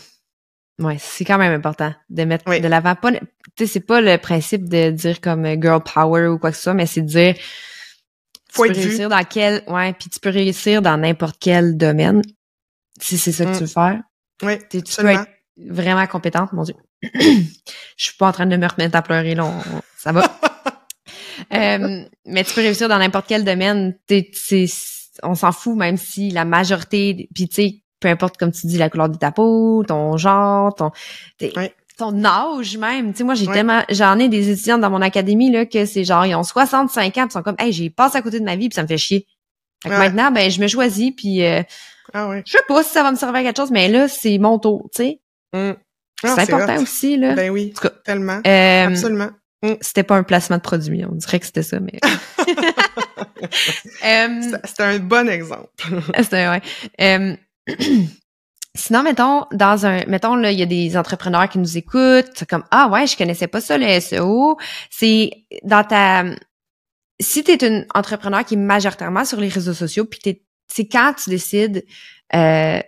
[0.85, 2.61] ouais, c'est quand même important de mettre Oui.
[2.61, 3.19] de l'avant pas tu
[3.59, 6.63] sais c'est pas le principe de dire comme euh, girl power ou quoi que ce
[6.63, 7.35] soit, mais c'est de dire
[8.53, 8.81] tu peux vu.
[8.87, 12.21] réussir dans quel ouais, puis tu peux réussir dans n'importe quel domaine
[13.01, 13.53] si c'est ça que Mm.
[13.53, 14.01] tu veux faire.
[14.43, 16.75] Ouais, Tu peux être vraiment compétente, mon dieu.
[17.03, 17.43] Je
[17.97, 20.21] suis pas en train de me remettre à pleurer là, on- on- ça va.
[21.53, 23.95] Euh, mais tu peux réussir dans n'importe quel domaine.
[24.07, 24.31] T'es-
[25.21, 28.77] on s'en fout, même si la majorité, puis tu sais, peu importe, comme tu dis,
[28.77, 30.91] la couleur de ta peau, ton genre, ton,
[31.41, 31.73] Ouais.
[31.97, 33.11] ton âge même.
[33.11, 33.53] Tu sais, moi, j'ai Ouais.
[33.53, 37.17] tellement, j'en ai des étudiantes dans mon académie, là, que c'est genre, ils ont 65
[37.17, 38.87] ans, ils sont comme, hey, j'ai passé à côté de ma vie, puis ça me
[38.87, 39.27] fait chier.
[39.83, 39.99] Fait que Ouais.
[40.09, 41.61] maintenant, ben, je me choisis, puis euh,
[42.13, 44.37] Ah je sais pas si ça va me servir à quelque chose, mais là, c'est
[44.37, 45.21] mon tour, tu sais.
[45.55, 45.75] Mm.
[46.21, 46.81] C'est Ah, important hot.
[46.81, 47.33] aussi, là.
[47.35, 48.41] Ben oui, En tout cas, tellement.
[48.47, 49.29] Euh, Absolument.
[49.81, 51.99] c'était pas un placement de produit, on dirait que c'était ça, mais.
[54.05, 55.69] Euh, C'est- C'est un bon exemple.
[56.17, 56.61] c'était ouais.
[57.01, 57.35] Euh,
[58.77, 62.47] Sinon, mettons, dans un, mettons, là, il y a des entrepreneurs qui nous écoutent, c'est
[62.49, 64.57] comme, ah ouais, je connaissais pas ça, le SEO.
[64.89, 65.31] C'est
[65.63, 66.25] dans ta,
[67.21, 71.13] si t'es une entrepreneur qui est majoritairement sur les réseaux sociaux, puis t'es, c'est quand
[71.13, 71.85] tu décides,
[72.33, 72.79] euh,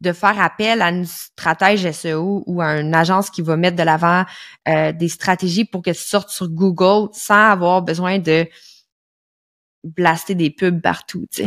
[0.00, 3.82] de faire appel à une stratège SEO ou à une agence qui va mettre de
[3.82, 4.24] l'avant
[4.68, 8.46] euh, des stratégies pour que tu sortes sur Google sans avoir besoin de
[9.84, 11.44] blaster des pubs partout, tu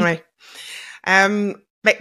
[1.84, 1.95] ben,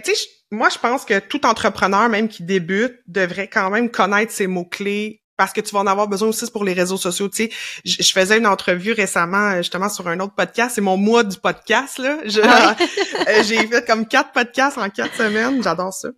[0.51, 5.21] moi, je pense que tout entrepreneur, même qui débute, devrait quand même connaître ses mots-clés
[5.39, 7.29] parce que tu vas en avoir besoin aussi pour les réseaux sociaux.
[7.29, 7.51] Tu sais,
[7.85, 10.73] je je faisais une entrevue récemment, euh, justement, sur un autre podcast.
[10.75, 12.17] C'est mon mois du podcast, là.
[12.43, 12.75] Ah
[13.29, 15.63] euh, J'ai fait comme quatre podcasts en quatre semaines.
[15.63, 16.09] J'adore ça.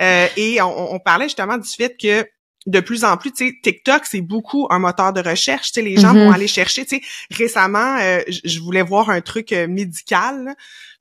[0.00, 2.24] Euh, et on, on parlait justement du fait que
[2.66, 5.72] de plus en plus, tu sais, TikTok, c'est beaucoup un moteur de recherche.
[5.72, 6.84] Tu sais, les gens vont aller chercher.
[6.84, 10.44] Tu sais, récemment, euh, je voulais voir un truc euh, médical.
[10.44, 10.54] là.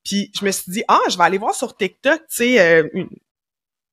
[0.04, 2.88] Puis je me suis dit, ah, je vais aller voir sur TikTok, tu sais, euh,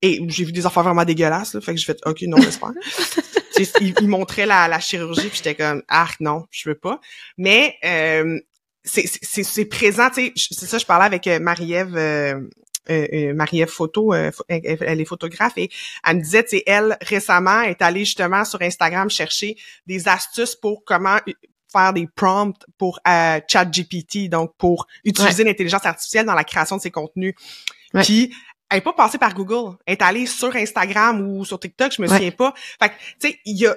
[0.02, 2.72] et j'ai vu des affaires vraiment dégueulasses, là, fait que j'ai fait, ok, non, j'espère.
[3.56, 7.00] Tu sais, ils, montraient la, la chirurgie, puis j'étais comme, ah, non, je veux pas.
[7.38, 8.38] Mais euh,
[8.84, 12.38] c'est- présent, tu sais, c'est ça, je parlais avec euh, Marie-Ève, euh,
[12.90, 15.70] euh, euh, Marie-Ève Photo, euh, elle, est photographe, et
[16.06, 20.54] elle me disait, tu sais, elle, récemment, est allée justement sur Instagram chercher des astuces
[20.54, 21.18] pour comment
[21.72, 26.82] faire des prompts pour euh, ChatGPT, donc pour utiliser l'intelligence artificielle dans la création de
[26.82, 27.34] ses contenus.
[27.92, 28.02] Ouais.
[28.02, 28.32] Puis,
[28.70, 29.76] elle est pas passée par Google.
[29.86, 32.16] Elle est allée sur Instagram ou sur TikTok, je me Ouais.
[32.16, 32.54] souviens pas.
[32.80, 33.76] Fait que, tu sais, il y a,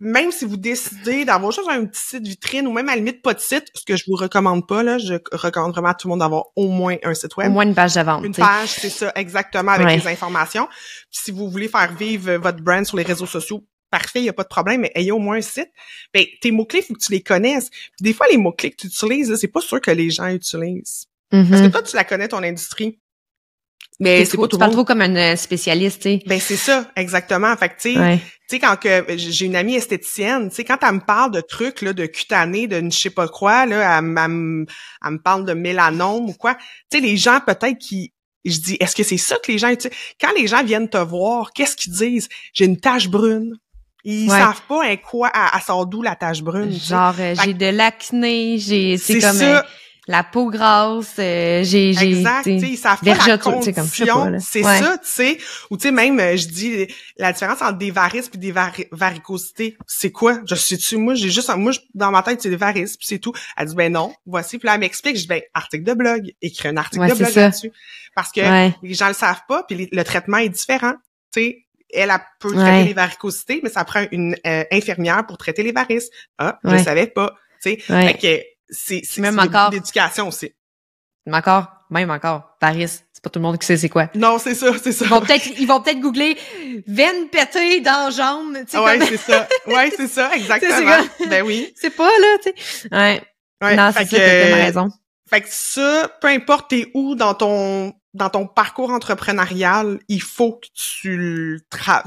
[0.00, 3.20] même si vous décidez d'avoir juste un petit site vitrine ou même à la limite
[3.20, 6.06] pas de site, ce que je vous recommande pas, là, je recommande vraiment à tout
[6.06, 7.48] le monde d'avoir au moins un site web.
[7.48, 8.24] Au moins une page de vente.
[8.24, 9.96] Une page, c'est ça, exactement, avec Ouais.
[9.96, 10.66] les informations.
[10.66, 14.28] Puis si vous voulez faire vivre votre brand sur les réseaux sociaux, parfait, il n'y
[14.28, 15.70] a pas de problème, mais ayez au moins un site.
[16.14, 17.68] Ben, tes mots-clés, il faut que tu les connaisses.
[17.70, 21.06] Puis des fois, les mots-clés que tu utilises, c'est pas sûr que les gens utilisent.
[21.30, 23.00] Parce que toi, tu la connais, ton industrie.
[24.00, 26.22] Mais c'est trop- tu parles trop comme une euh, spécialiste, tu sais.
[26.26, 27.56] Ben c'est ça, exactement.
[27.56, 28.18] Fait que tu sais, Ouais.
[28.18, 31.40] tu sais quand que j'ai une amie esthéticienne, tu sais quand elle me parle de
[31.40, 34.66] trucs là de cutané, de ne je sais pas quoi là, elle, elle me-
[35.04, 36.54] elle me parle de mélanome ou quoi.
[36.90, 38.12] Tu sais les gens peut-être qui
[38.44, 40.96] je dis est-ce que c'est ça que les gens utilisent quand les gens viennent te
[40.98, 42.28] voir, qu'est-ce qu'ils disent?
[42.52, 43.52] J'ai une tache brune.
[44.04, 44.38] Ils Ouais.
[44.38, 46.72] savent pas hein, quoi à, à sort d'où la tache brune.
[46.72, 49.58] Genre, euh, j'ai de l'acné, j'ai, c'est comme ça.
[49.58, 49.62] euh,
[50.08, 53.20] la peau grasse, euh, j'ai, j'ai, Exact, tu tu sais, sais, savent pas la tu
[53.24, 54.78] sais, sais condition, c'est Ouais.
[54.80, 55.38] ça, tu sais.
[55.70, 56.86] Ou tu sais, même, euh, je dis,
[57.18, 60.40] la différence entre des varices puis des vari- varicosités, c'est quoi?
[60.46, 63.18] Je sais-tu, moi, j'ai juste, moi, je- dans ma tête, c'est des varices, puis c'est
[63.18, 63.32] tout.
[63.56, 64.58] Elle dit, ben non, voici.
[64.58, 67.14] Puis là, elle m'explique, je dis, ben, article de blog, écris un article Ouais, de
[67.14, 67.40] blog ça.
[67.42, 67.70] là-dessus.
[68.16, 68.74] Parce que Ouais.
[68.82, 70.94] les gens le savent pas, puis les- le traitement est différent,
[71.34, 71.58] tu sais.
[71.92, 75.72] Elle, elle peut traiter les varicosités, mais ça prend une euh, infirmière pour traiter les
[75.72, 76.08] varices.
[76.38, 77.78] Ah, je savais pas, tu sais.
[78.70, 79.70] C'est, Même encore.
[79.70, 80.52] l'éducation aussi.
[81.26, 84.08] Mais encore, même encore, Paris, c'est pas tout le monde qui sait c'est quoi.
[84.14, 85.04] Non, c'est ça, c'est ça.
[85.04, 86.36] Ils vont peut-être, ils vont peut-être googler
[86.86, 89.48] veine pétée dans jambe, tu sais, ouais, comme- c'est ça.
[89.66, 90.96] Ouais, c'est ça, exactement.
[91.28, 91.72] ben oui.
[91.76, 92.88] c'est pas là, tu sais.
[92.94, 93.22] Ouais.
[93.62, 94.88] Ouais, non, c'est ça, que- raison.
[95.28, 100.54] Fait que ça, peu importe t'es où dans ton dans ton parcours entrepreneurial, il faut
[100.54, 101.60] que tu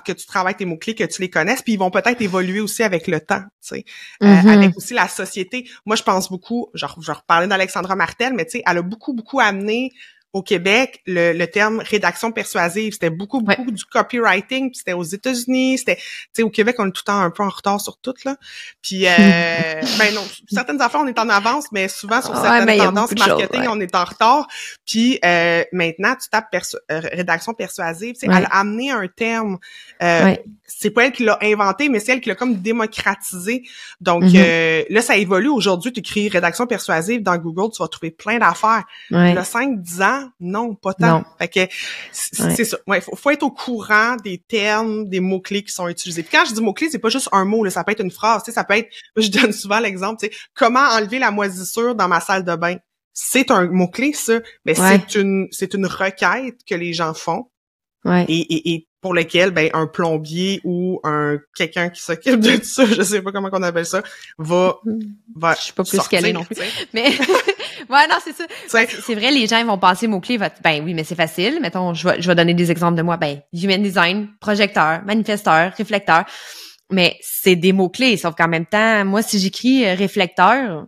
[0.05, 2.59] que tu travailles tes mots clés, que tu les connaisses, puis ils vont peut-être évoluer
[2.59, 3.85] aussi avec le temps, tu sais,
[4.23, 4.47] Euh, Mhm.
[4.49, 5.69] avec aussi la société.
[5.85, 9.13] Moi, je pense beaucoup, genre, je reparlais d'Alexandra Martel, mais tu sais, elle a beaucoup
[9.13, 9.91] beaucoup amené
[10.33, 12.93] au Québec le, le terme rédaction persuasive.
[12.93, 13.55] C'était beaucoup Ouais.
[13.57, 16.03] beaucoup du copywriting, puis c'était aux États-Unis, c'était, tu
[16.33, 18.35] sais, au Québec, on est tout le temps un peu en retard sur tout là.
[18.81, 19.11] Puis, euh,
[19.99, 23.61] ben non, certaines affaires on est en avance, mais souvent sur certaines tendances choses, marketing,
[23.61, 23.67] ouais.
[23.69, 24.47] on est en retard.
[24.85, 28.13] Puis euh, maintenant, tu tapes perso- euh, rédaction persuasive.
[28.13, 28.27] Tu sais.
[28.27, 29.57] Elle a amené un terme.
[30.01, 30.35] Euh.
[30.65, 33.63] C'est pas elle qui l'a inventé, mais c'est elle qui l'a comme démocratisé.
[33.99, 34.33] Donc Mhm.
[34.35, 35.49] euh, là, ça évolue.
[35.49, 38.83] Aujourd'hui, tu écris rédaction persuasive dans Google, tu vas trouver plein d'affaires.
[39.11, 39.31] Ouais.
[39.31, 41.19] Il y a 5-10 ans, non, pas tant.
[41.19, 41.23] Non.
[41.39, 41.59] Fait que
[42.11, 42.63] c'est Ouais.
[42.65, 42.77] ça.
[42.87, 46.23] Ouais, faut, faut être au courant des termes, des mots-clés qui sont utilisés.
[46.23, 48.11] Puis quand je dis mots-clés, c'est pas juste un mot, là, ça peut être une
[48.11, 48.43] phrase.
[48.43, 51.95] Tu sais, ça peut être, je donne souvent l'exemple, tu sais, comment enlever la moisissure
[51.95, 52.77] dans ma salle de bain?
[53.13, 54.39] C'est un mot-clé, ça.
[54.65, 54.99] Mais Ouais.
[55.09, 57.49] c'est une c'est une requête que les gens font
[58.05, 58.25] Ouais.
[58.29, 62.63] et, et, et pour lequel ben un plombier ou un quelqu'un qui s'occupe de tout
[62.63, 64.03] ça, je sais pas comment on appelle ça,
[64.37, 64.77] va
[65.35, 66.57] va Je suis pas plus calée non plus.
[66.93, 67.05] Mais
[67.89, 68.45] ouais, non, c'est ça.
[68.67, 70.37] C'est vrai, les gens ils vont passer mots clés.
[70.37, 71.59] Ben oui, mais c'est facile.
[71.61, 73.17] Mettons, je vais, je vais donner des exemples de moi.
[73.17, 76.25] Ben human design, projecteur, manifesteur, réflecteur.
[76.91, 78.17] Mais c'est des mots clés.
[78.17, 80.85] Sauf qu'en même temps, moi, si j'écris euh, réflecteur,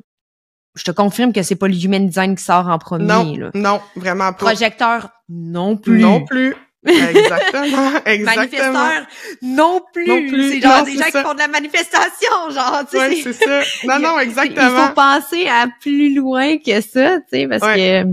[0.76, 3.06] je te confirme que c'est pas le human design qui sort en premier.
[3.06, 3.52] non, là.
[3.54, 4.46] non, vraiment pas.
[4.46, 6.00] Projecteur, non plus.
[6.00, 6.56] Non plus.
[6.86, 8.74] Exactement, exactement.
[8.74, 9.08] Manifesteur,
[9.42, 10.08] non plus.
[10.08, 10.50] Non plus.
[10.52, 11.12] C'est genre Non, des gens ça.
[11.12, 13.08] qui font de la manifestation, genre, tu sais.
[13.10, 13.62] Ouais, c'est ça.
[13.86, 14.88] Non, non, Il exactement.
[14.88, 18.04] faut penser à plus loin que ça, tu sais, parce que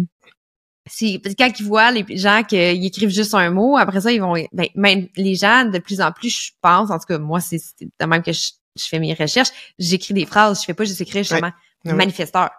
[0.88, 4.34] si quand ils voient les gens qu'ils écrivent juste un mot, après ça ils vont
[4.52, 7.58] ben, même les gens de plus en plus, je pense, en tout cas moi c'est
[7.80, 11.00] de même que je, je fais mes recherches, j'écris des phrases, je fais pas juste
[11.00, 11.52] écrire justement
[11.84, 11.92] Ouais.
[11.94, 12.50] manifesteur.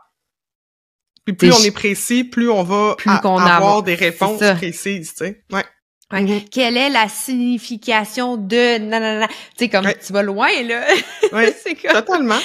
[1.26, 3.84] Puis plus on est précis, plus on va Plus a- a avoir avoir.
[3.84, 5.43] des réponses précises, tu sais.
[5.51, 5.64] Ouais.
[6.12, 6.45] Ouais.
[6.51, 9.28] Quelle est la signification de nanana?
[9.28, 9.97] Tu sais comme Ouais.
[10.05, 10.86] tu vas loin là.
[11.34, 11.55] Ouais.
[11.64, 12.39] c'est comme Totalement.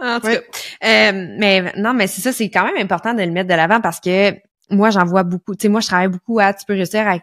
[0.00, 0.42] En tout Ouais.
[0.80, 0.88] cas.
[1.12, 3.80] Euh, mais non, mais c'est ça, c'est quand même important de le mettre de l'avant
[3.80, 4.34] parce que
[4.70, 5.54] moi, j'en vois beaucoup.
[5.54, 7.18] Tu sais, moi, je travaille beaucoup à tu peux réussir à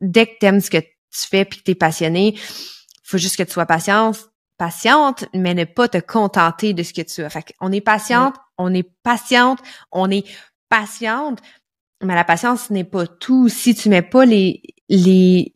[0.00, 0.86] dès que t'aimes ce que tu
[1.28, 2.38] fais puis que t'es passionné,
[3.02, 7.02] faut juste que tu sois patiente, patiente, mais ne pas te contenter de ce que
[7.02, 7.30] tu as.
[7.30, 9.58] Fait on est patiente, on est patiente,
[9.92, 10.24] on est
[10.68, 11.40] patiente,
[12.02, 13.48] mais la patience n'est pas tout.
[13.48, 15.52] Si tu mets pas les les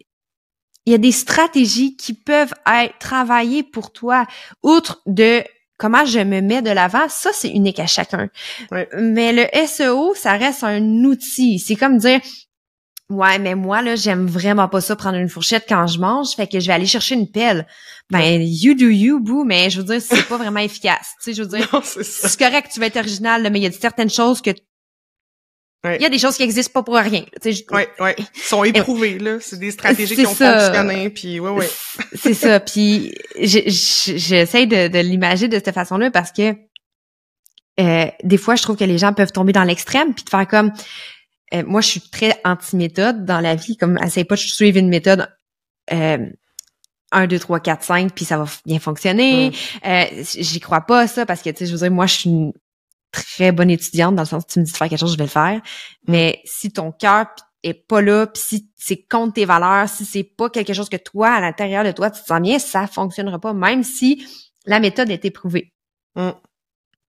[0.85, 4.26] il y a des stratégies qui peuvent être travaillées pour toi,
[4.64, 5.45] outre de
[5.78, 8.28] comment je me mets de l'avant, ça c'est unique à chacun.
[8.99, 11.59] Mais le SEO, ça reste un outil.
[11.59, 12.20] C'est comme dire
[13.12, 16.47] Ouais, mais moi, là, j'aime vraiment pas ça prendre une fourchette quand je mange, fait
[16.47, 17.66] que je vais aller chercher une pelle.
[18.11, 21.12] Ben, you do you, boo, mais je veux dire, c'est pas vraiment efficace.
[21.22, 23.66] Tu sais, je veux dire, c'est correct, tu vas être original, là, mais il y
[23.66, 24.51] a certaines choses que...
[25.85, 25.97] Ouais.
[25.97, 27.24] Il y a des choses qui existent pas pour rien.
[27.43, 27.89] Sais, je- Ouais.
[28.18, 29.39] Ils sont éprouvés, là.
[29.41, 31.68] C'est des stratégies qui ont fonctionné, puis ouais, ouais.
[32.14, 32.61] C'est ça.
[32.61, 36.55] Puis je- je- j'essaie de, de l'imaginer de cette façon-là parce que
[37.80, 40.47] euh, des fois, je trouve que les gens peuvent tomber dans l'extrême puis de faire
[40.47, 40.72] comme
[41.55, 44.89] euh, moi, je suis très anti-méthode dans la vie, comme essaye pas de suivre une
[44.89, 45.28] méthode
[45.93, 46.18] euh,
[47.11, 49.51] 1, 2, 3, 4, 5, puis ça va bien fonctionner.
[49.51, 49.53] Mm.
[49.89, 50.05] Euh,
[50.39, 52.53] J'y crois pas ça parce que, tu sais, je veux dire, moi, je suis une
[53.12, 55.18] très bonne étudiante dans le sens où tu me dis de faire quelque chose, je
[55.18, 55.60] vais le faire.
[56.08, 57.26] Mais si ton cœur
[57.62, 60.96] est pas là, puis si c'est contre tes valeurs, si c'est pas quelque chose que
[60.96, 64.26] toi, à l'intérieur de toi, tu te sens bien, ça fonctionnera pas, même si
[64.66, 65.72] la méthode est éprouvée.
[66.16, 66.30] Mm.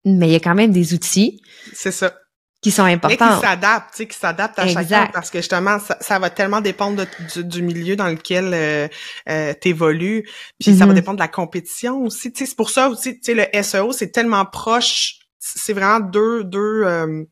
[0.05, 1.40] Mais il y a quand même des outils.
[1.72, 2.12] C'est ça.
[2.61, 3.40] qui sont Mais importantes.
[3.40, 5.12] qui s'adaptent, tu sais, qui s'adaptent à chacun Exact.
[5.12, 8.86] parce que justement, ça, ça va tellement dépendre de- du, du milieu dans lequel euh,
[9.28, 10.28] euh, t'évolues,
[10.61, 10.94] puis ça va Mhm.
[10.94, 12.32] dépendre de la compétition aussi.
[12.32, 16.01] Tu sais, c'est pour ça aussi, tu sais, le SEO c'est tellement proche, c'est vraiment
[16.01, 17.24] deux deux euh,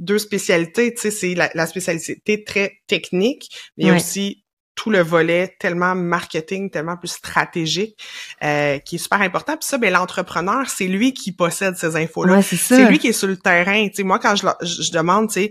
[0.00, 0.92] deux spécialités.
[0.92, 4.00] Tu sais, c'est la, la spécialité très technique, mais il y a Ouais.
[4.00, 4.40] aussi
[4.76, 7.96] tout le volet tellement marketing, tellement plus stratégique,
[8.42, 9.56] euh, qui est super important.
[9.56, 12.38] Puis ça, ben l'entrepreneur, c'est lui qui possède ces infos-là.
[12.38, 13.86] Ouais, c'est lui qui est sur le terrain.
[13.86, 15.50] Tu sais, moi, quand je, je, demande, tu sais,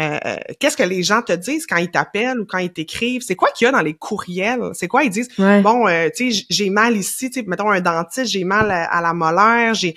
[0.00, 3.22] euh, euh, qu'est-ce que les gens te disent quand ils t'appellent ou quand ils t'écrivent?
[3.22, 4.70] C'est quoi qu'il y a dans les courriels?
[4.74, 5.28] C'est quoi ils disent?
[5.38, 5.62] Ouais.
[5.62, 8.86] Bon, euh, tu sais, j'ai mal ici, tu sais, mettons un dentiste, j'ai mal à,
[8.86, 9.94] à la molaire, j'ai...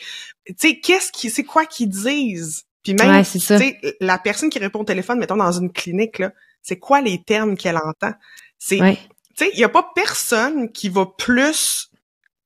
[0.50, 1.30] Tu sais, qu'est-ce qui...
[1.30, 2.66] C'est quoi qu'ils disent?
[2.84, 6.20] Puis même, Ouais, tu sais, la personne qui répond au téléphone, mettons dans une clinique,
[6.20, 6.32] là,
[6.62, 8.14] c'est quoi les termes qu'elle entend?
[8.58, 8.98] C'est Ouais.
[9.38, 11.90] tu sais, il y a pas personne qui va plus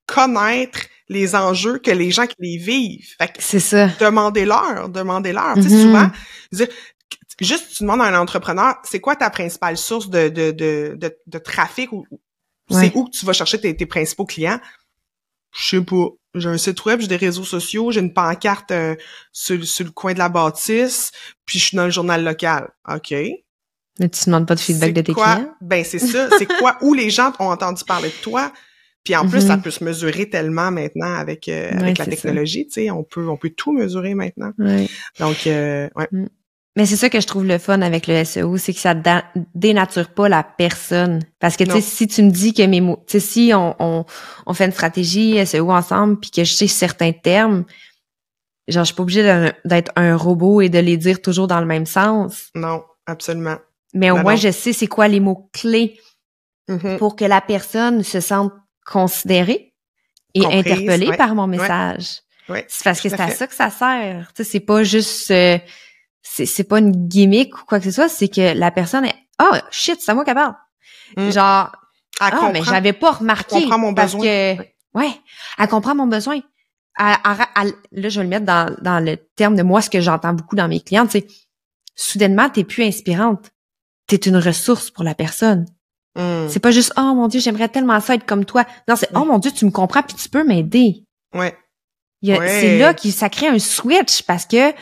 [0.06, 3.14] connaître les enjeux que les gens qui les vivent.
[3.18, 3.88] Fait que C'est ça.
[4.00, 5.54] demandez-leur, demandez-leur.
[5.54, 5.82] Tu sais, Mhm.
[5.82, 6.10] souvent,
[6.52, 6.68] dire,
[7.40, 11.16] juste tu demandes à un entrepreneur, c'est quoi ta principale source de, de, de, de,
[11.26, 12.86] de trafic ou ou Ouais.
[12.88, 14.58] c'est où que tu vas chercher tes, tes principaux clients?
[15.54, 16.06] Je sais pas.
[16.34, 18.96] J'ai un site web, j'ai des réseaux sociaux, j'ai une pancarte euh,
[19.32, 21.12] sur, sur le coin de la bâtisse,
[21.46, 22.68] puis je suis dans le journal local.
[22.88, 23.12] OK?
[24.00, 25.34] Mais tu demandes pas de feedback de tes quoi?
[25.36, 25.54] clients?
[25.60, 26.28] Ben c'est ça.
[26.38, 28.52] C'est quoi où les gens ont entendu parler de toi?
[29.04, 29.48] Puis en plus, Mhm.
[29.48, 32.66] ça peut se mesurer tellement maintenant avec euh, Ouais, avec la technologie.
[32.66, 34.50] Tu sais, on peut on peut tout mesurer maintenant.
[34.58, 34.88] Ouais.
[35.20, 36.08] Donc euh, ouais.
[36.76, 38.94] Mais c'est ça que je trouve le fun avec le SEO, c'est que ça
[39.54, 41.20] dénature pas la personne.
[41.38, 43.76] Parce que, tu sais, si tu me dis que mes mots, tu sais, si on,
[43.78, 44.04] on,
[44.46, 47.64] on fait une stratégie SEO ensemble puis que je sais certains termes,
[48.66, 51.66] genre, je suis pas obligée d'être un robot et de les dire toujours dans le
[51.66, 52.48] même sens.
[52.56, 53.58] Non, absolument.
[53.92, 54.40] Mais au Ben moins, non.
[54.40, 56.00] je sais c'est quoi les mots clés
[56.66, 56.96] Mhm.
[56.96, 58.50] pour que la personne se sente
[58.86, 59.74] considérée
[60.32, 61.16] et Comprise, interpellée ouais.
[61.18, 62.20] par mon message.
[62.48, 62.64] Ouais.
[62.68, 63.34] C'est parce que c'est à à fait.
[63.34, 64.32] ça que ça sert.
[64.34, 65.58] Tu sais, c'est pas juste, euh,
[66.26, 68.08] c'est c'est pas une gimmick ou quoi que ce soit.
[68.08, 70.54] C'est que la personne est, oh shit, c'est à moi qu'elle parle.
[71.16, 71.30] Mm.
[71.30, 71.70] Genre,
[72.20, 72.72] Elle ah mais comprend.
[72.74, 73.56] j'avais pas remarqué.
[73.56, 74.26] Elle comprend mon parce besoin.
[74.26, 74.62] Que,
[74.94, 75.10] ouais,
[75.58, 76.40] elle comprend mon besoin.
[76.98, 77.16] Elle-
[77.56, 80.32] elle- là, je vais le mettre dans, dans le terme de moi, ce que j'entends
[80.32, 81.26] beaucoup dans mes clientes, c'est
[81.94, 83.50] soudainement, t'es plus inspirante.
[84.06, 85.66] T'es une ressource pour la personne.
[86.16, 86.48] Mm.
[86.48, 88.64] C'est pas juste, oh mon Dieu, j'aimerais tellement ça être comme toi.
[88.88, 91.04] Non, c'est, oh mon Dieu, tu me comprends puis tu peux m'aider.
[91.34, 91.56] Ouais.
[92.22, 92.48] Ouais.
[92.60, 94.72] C'est là que ça crée un switch parce que,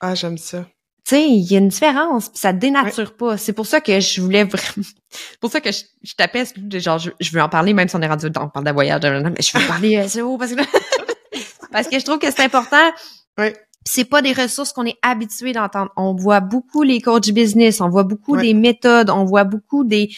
[0.00, 0.66] Ah, j'aime ça.
[1.10, 3.36] Sais, il y a une différence puis ça dénature pas.
[3.36, 6.44] C'est pour ça que je voulais vraiment, c'est pour ça que je, je tapais,
[6.74, 8.70] genre, je, je veux en parler même si on est rendu dans, on parle de
[8.72, 10.62] voyage, mais je veux parler SEO parce que,
[11.72, 12.92] parce que je trouve que c'est important.
[13.36, 13.52] Puis
[13.84, 15.90] c'est pas des ressources qu'on est habitué d'entendre.
[15.96, 18.42] On voit beaucoup les coachs business, on voit beaucoup Ouais.
[18.42, 20.08] des méthodes, on voit beaucoup des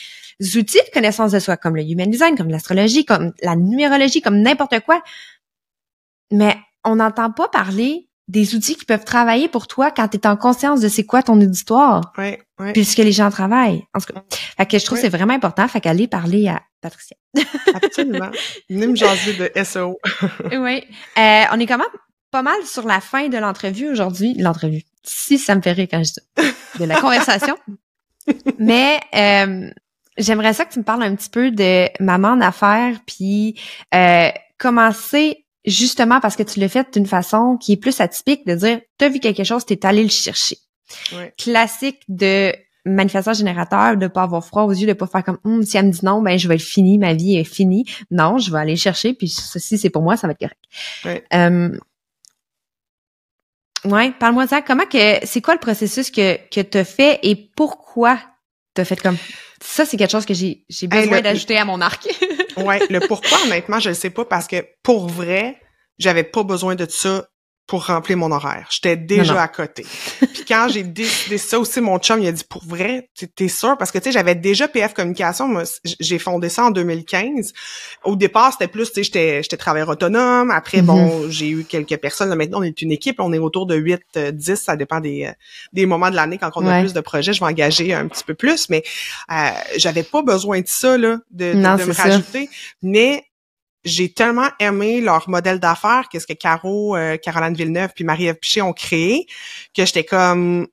[0.41, 4.43] outils de connaissance de soi, comme le human design, comme l'astrologie, comme la numérologie, comme
[4.43, 5.03] n'importe quoi.
[6.31, 10.27] Mais on n'entend pas parler des outils qui peuvent travailler pour toi quand tu es
[10.27, 12.73] en conscience de c'est quoi ton auditoire, Ouais, ouais.
[12.73, 13.85] puisque les gens travaillent.
[13.95, 14.23] En tout cas,
[14.57, 15.03] fait que je trouve Ouais.
[15.05, 15.69] que c'est vraiment important.
[15.69, 17.17] Fait qu'aller parler à Patricia.
[17.75, 18.31] Absolument.
[18.71, 19.99] Venez me jaser de SEO.
[20.53, 20.83] oui.
[21.19, 21.87] Euh, on est quand même
[22.31, 24.35] pas mal sur la fin de l'entrevue aujourd'hui.
[24.39, 24.83] L'entrevue.
[25.03, 26.53] Si ça me fait rire quand je dis.
[26.81, 27.57] De la conversation.
[28.59, 29.71] Mais euh,
[30.17, 33.61] j'aimerais ça que tu me parles un petit peu de maman en affaires, puis
[33.95, 38.55] euh, commencer justement parce que tu l'as fait d'une façon qui est plus atypique de
[38.55, 40.59] dire t'as vu quelque chose, t'es allé le chercher.
[41.13, 41.33] Ouais.
[41.39, 42.53] Classique de
[42.85, 45.87] manifesteur générateur, de pas avoir froid aux yeux, de pas faire comme Hum, si elle
[45.87, 47.85] me dit non, ben je vais le finir, ma vie est finie.
[48.11, 50.61] Non, je vais aller chercher, puis ceci c'est pour moi, ça va être correct.
[51.05, 51.25] Ouais.
[51.33, 51.71] Euh,
[53.85, 54.63] ouais, parle-moi de ça.
[54.63, 58.19] Comment que c'est quoi le processus que que t'as fait et pourquoi
[58.75, 59.17] t'as fait comme
[59.63, 62.09] ça C'est quelque chose que j'ai j'ai besoin d'ajouter à mon arc.
[62.57, 65.61] Ouais, le pourquoi, honnêtement, je le sais pas parce que pour vrai,
[65.99, 67.27] j'avais pas besoin de ça
[67.67, 68.67] pour remplir mon horaire.
[68.71, 69.45] J'étais déjà Non, non.
[69.45, 69.87] à côté.
[70.19, 73.77] Puis quand j'ai décidé ça aussi, mon chum, il a dit pour vrai, t'es- sûr?
[73.79, 75.63] Parce que tu sais, j'avais déjà PF Communication, moi,
[76.01, 77.53] j'ai fondé ça en 2015.
[78.05, 80.51] Au départ, c'était plus, tu sais, j'étais, j'étais travailleur autonome.
[80.51, 82.29] Après, bon, j'ai eu quelques personnes.
[82.29, 85.01] Là, maintenant, on est une équipe, on est autour de 8, euh, 10, ça dépend
[85.01, 85.33] des, euh,
[85.73, 86.37] des moments de l'année.
[86.39, 88.83] Quand on a plus de projets, je vais engager un petit peu plus, mais
[89.33, 92.03] euh, j'avais pas besoin de ça, là, de, de- Non, de me ça.
[92.05, 92.51] rajouter.
[92.83, 93.25] Mais
[93.85, 98.63] j'ai tellement aimé leur modèle d'affaires, qu'est-ce que Caro, euh, Caroline Villeneuve puis Marie-Ève Piché
[98.63, 99.27] ont créé,
[99.77, 100.67] que j'étais comme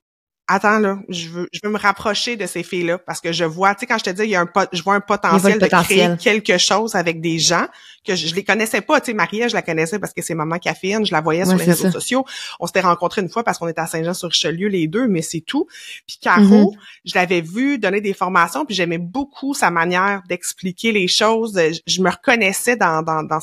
[0.48, 3.74] attends là, je veux je veux me rapprocher de ces filles-là parce que je vois,
[3.74, 5.54] tu sais quand je te dis il y a un pot, je vois un potentiel
[5.54, 6.16] de potentiel.
[6.18, 7.66] créer quelque chose avec des gens
[8.06, 10.34] que je, je les connaissais pas, tu sais Marie-Ève, je la connaissais parce que c'est
[10.34, 11.92] maman caféine, je la voyais sur les réseaux ça.
[11.92, 12.24] sociaux.
[12.60, 15.66] On s'était rencontrés une fois parce qu'on était à Saint-Jean-sur-Richelieu les deux, mais c'est tout.
[16.06, 16.78] Puis Caro, Mhm.
[17.04, 21.56] je l'avais vu donner des formations, puis j'aimais beaucoup sa manière d'expliquer les choses.
[21.56, 23.38] Je, je me reconnaissais dans, dans, dans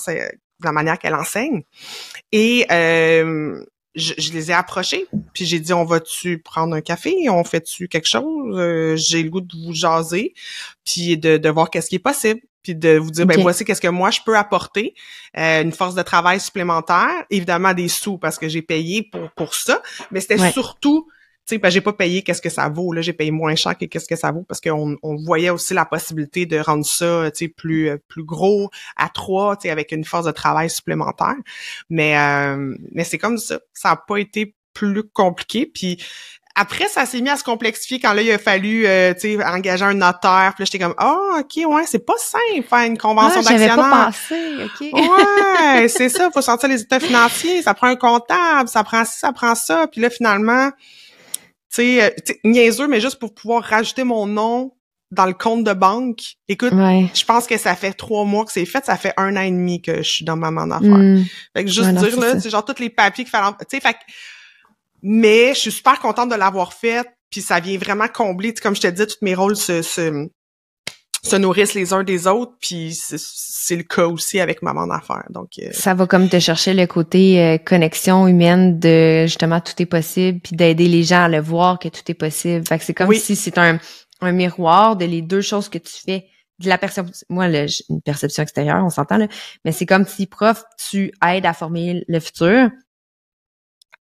[0.61, 1.63] dans la manière qu'elle enseigne.
[2.33, 3.63] Et euh,
[3.95, 7.87] je, je les ai approchés, puis j'ai dit on va-tu prendre un café, on fait-tu
[7.87, 8.23] quelque chose,
[8.57, 10.33] Euh, j'ai le goût de vous jaser,
[10.85, 13.81] puis de, de voir qu'est-ce qui est possible, puis de vous dire ben voici qu'est-ce
[13.81, 14.93] que moi je peux apporter,
[15.37, 19.55] euh, une force de travail supplémentaire, évidemment des sous parce que j'ai payé pour pour
[19.55, 19.81] ça,
[20.11, 20.51] mais c'était Ouais.
[20.51, 21.07] surtout
[21.49, 23.75] tu sais, ben, j'ai pas payé qu'est-ce que ça vaut là, j'ai payé moins cher
[23.75, 27.31] que qu'est-ce que ça vaut parce qu'on on voyait aussi la possibilité de rendre ça,
[27.31, 30.69] tu sais, plus euh, plus gros à trois, tu sais, avec une force de travail
[30.69, 31.33] supplémentaire.
[31.89, 35.65] Mais euh, mais c'est comme ça, ça a pas été plus compliqué.
[35.65, 35.97] Puis
[36.55, 39.43] après, ça s'est mis à se complexifier quand là il a fallu, euh, tu sais,
[39.45, 40.51] engager un notaire.
[40.55, 43.67] Puis là, j'étais comme, ah, ok, ouais, c'est pas simple faire une Ah, convention j'avais
[43.67, 43.89] d'actionnaire.
[43.89, 44.93] pas pensé, OK.
[44.93, 49.17] Ouais, c'est ça, faut sortir les états financiers, ça prend un comptable, ça prend ci,
[49.17, 50.69] ça prend ça, puis là finalement,
[51.74, 54.74] tu sais, euh, tu sais, niaiseux, mais juste pour pouvoir rajouter mon nom
[55.11, 56.20] dans le compte de banque.
[56.47, 57.07] Écoute, Ouais.
[57.15, 59.49] je pense que ça fait trois mois que c'est fait, ça fait un an et
[59.51, 60.89] demi que je suis dans maman d'affaires.
[60.97, 61.24] Hmm.
[61.55, 63.97] Fait que juste dire là, c'est genre tous les papiers qu'il fallait, tu sais, fait
[65.01, 68.82] mais je suis super contente de l'avoir fait, puis ça vient vraiment combler, comme je
[68.82, 70.28] te dis, tous mes rôles se, se,
[71.24, 75.26] se nourrissent les uns des autres, puis c'est- le cas aussi avec maman d'affaires.
[75.30, 79.74] Donc euh, Ça va comme te chercher le côté euh, connexion humaine de justement tout
[79.80, 82.65] est possible, puis d'aider les gens à le voir que tout est possible.
[82.67, 83.20] Fait que c'est comme Oui.
[83.20, 83.78] si c'est un,
[84.22, 86.26] un miroir de les deux choses que tu fais.
[86.59, 89.28] De la perception, moi, là, j'ai une perception extérieure, on s'entend, là,
[89.63, 92.70] mais c'est comme si, prof, tu aides à former le futur.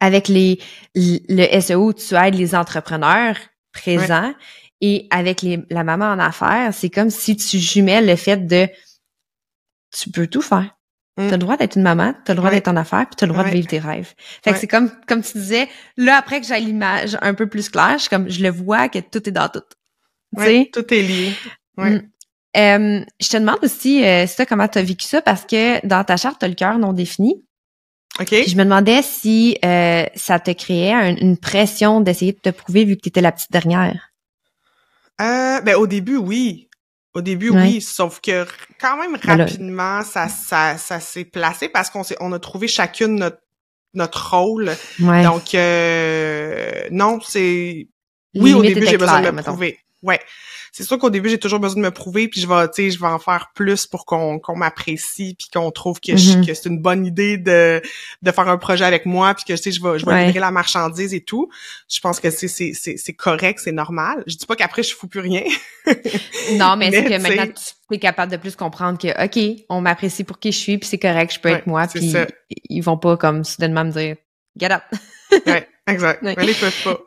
[0.01, 0.61] Avec les
[0.95, 3.37] le SEO, tu aides les entrepreneurs
[3.73, 4.33] présents.
[4.81, 8.69] Et avec les, la maman en affaires, c'est comme si tu jumelles le fait de
[9.97, 10.77] tu peux tout faire.
[11.17, 11.27] Mm.
[11.27, 12.57] T'as le droit d'être une maman, t'as le droit Ouais.
[12.57, 13.51] d'être en affaires, puis t'as le droit Ouais.
[13.51, 14.15] de vivre tes rêves.
[14.45, 17.69] Fait que c'est comme comme tu disais, là après que j'ai l'image un peu plus
[17.71, 19.63] claire, je suis comme je le vois que tout est dans tout.
[20.73, 21.33] Tout est lié.
[21.77, 21.91] Ouais.
[21.91, 22.11] Mm.
[22.57, 26.03] Euh, je te demande aussi, euh, c'est toi comment t'as vécu ça parce que dans
[26.05, 27.45] ta charte t'as le cœur non défini.
[28.21, 28.27] OK?
[28.29, 32.49] Puis je me demandais si euh, ça te créait un- une pression d'essayer de te
[32.51, 34.08] prouver vu que t'étais la petite dernière.
[35.21, 36.69] Euh, ben au début, oui.
[37.15, 37.63] Au début, Ouais.
[37.63, 37.81] oui.
[37.81, 38.47] Sauf que
[38.81, 42.69] quand même Ben rapidement, ça, ça, ça s'est placé parce qu'on s'est, on a trouvé
[42.69, 43.39] chacune notre,
[43.95, 44.71] notre rôle.
[45.01, 45.25] Ouais.
[45.25, 47.89] Donc euh, non, c'est
[48.35, 49.79] oui au début j'ai besoin de me prouver.
[50.03, 50.21] Ouais.
[50.79, 52.91] C'est sûr qu'au début j'ai toujours besoin de me prouver puis je vais tu sais
[52.93, 56.47] je vais en faire plus pour qu'on qu'on m'apprécie puis qu'on trouve que je- Mhm.
[56.47, 57.83] que c'est une bonne idée de
[58.23, 60.27] de faire un projet avec moi puis que tu sais je vais je vais Ouais.
[60.27, 61.49] livrer la marchandise et tout.
[61.91, 64.23] Je pense que c'est c'est c'est correct, c'est normal.
[64.29, 65.43] Je dis pas qu'après je fous plus rien.
[66.57, 70.25] Non, mais, c'est que maintenant tu es capable de plus comprendre que OK, on m'apprécie
[70.25, 72.27] pour qui je suis, puis c'est correct, je peux être moi, puis ça.
[72.69, 74.17] ils vont pas comme soudainement me dire
[74.59, 74.83] Get up.
[75.47, 76.23] ouais, exact.
[76.23, 76.35] Ouais.
[76.37, 76.99] Mais ils peuvent pas.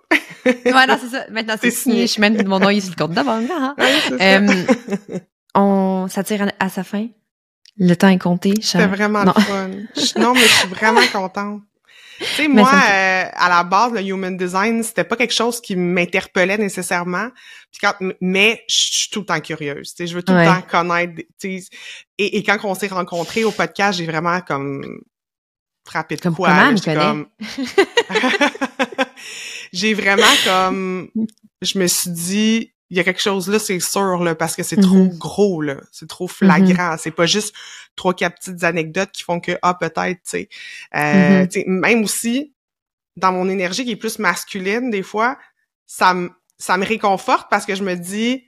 [0.45, 1.25] ouais, non, c'est ça.
[1.31, 1.93] Maintenant, c'est signé.
[1.95, 2.01] signé.
[2.07, 3.49] Je suis même mon nom est sur le compte de banque.
[3.51, 3.75] hein.
[3.77, 4.21] Ouais.
[4.21, 4.65] Euh,
[5.55, 7.07] on, ça tire à, à sa fin?
[7.77, 8.53] Le temps est compté.
[8.61, 9.33] C'était vraiment Non.
[9.35, 9.69] le fun.
[9.95, 11.61] Je- non, mais je suis vraiment contente.
[12.19, 15.75] Tu sais, moi, euh, à la base, le human design, c'était pas quelque chose qui
[15.75, 17.29] m'interpellait nécessairement.
[17.71, 19.89] Puis quand, mais je suis tout le temps curieuse.
[19.95, 20.45] Tu sais, je veux tout Ouais.
[20.45, 21.13] le temps connaître.
[21.39, 21.67] Tu sais,
[22.19, 24.85] et, et quand on s'est rencontrés au podcast, j'ai vraiment comme
[25.83, 26.49] frappé de Comme quoi.
[26.49, 27.05] comment, là, me j'étais connaît?
[27.05, 27.27] comme-
[29.73, 31.09] j'ai vraiment comme,
[31.61, 34.63] je me suis dit, il y a quelque chose là, c'est sûr là, parce que
[34.63, 35.17] c'est trop Mhm.
[35.17, 36.95] gros là, c'est trop flagrant.
[36.97, 37.55] C'est pas juste
[37.95, 40.49] trois quatre petites anecdotes qui font que ah peut-être, tu sais,
[40.95, 41.79] Euh, Mhm.
[41.79, 42.53] même aussi
[43.17, 45.37] dans mon énergie qui est plus masculine des fois,
[45.85, 48.47] ça me ça me réconforte parce que je me dis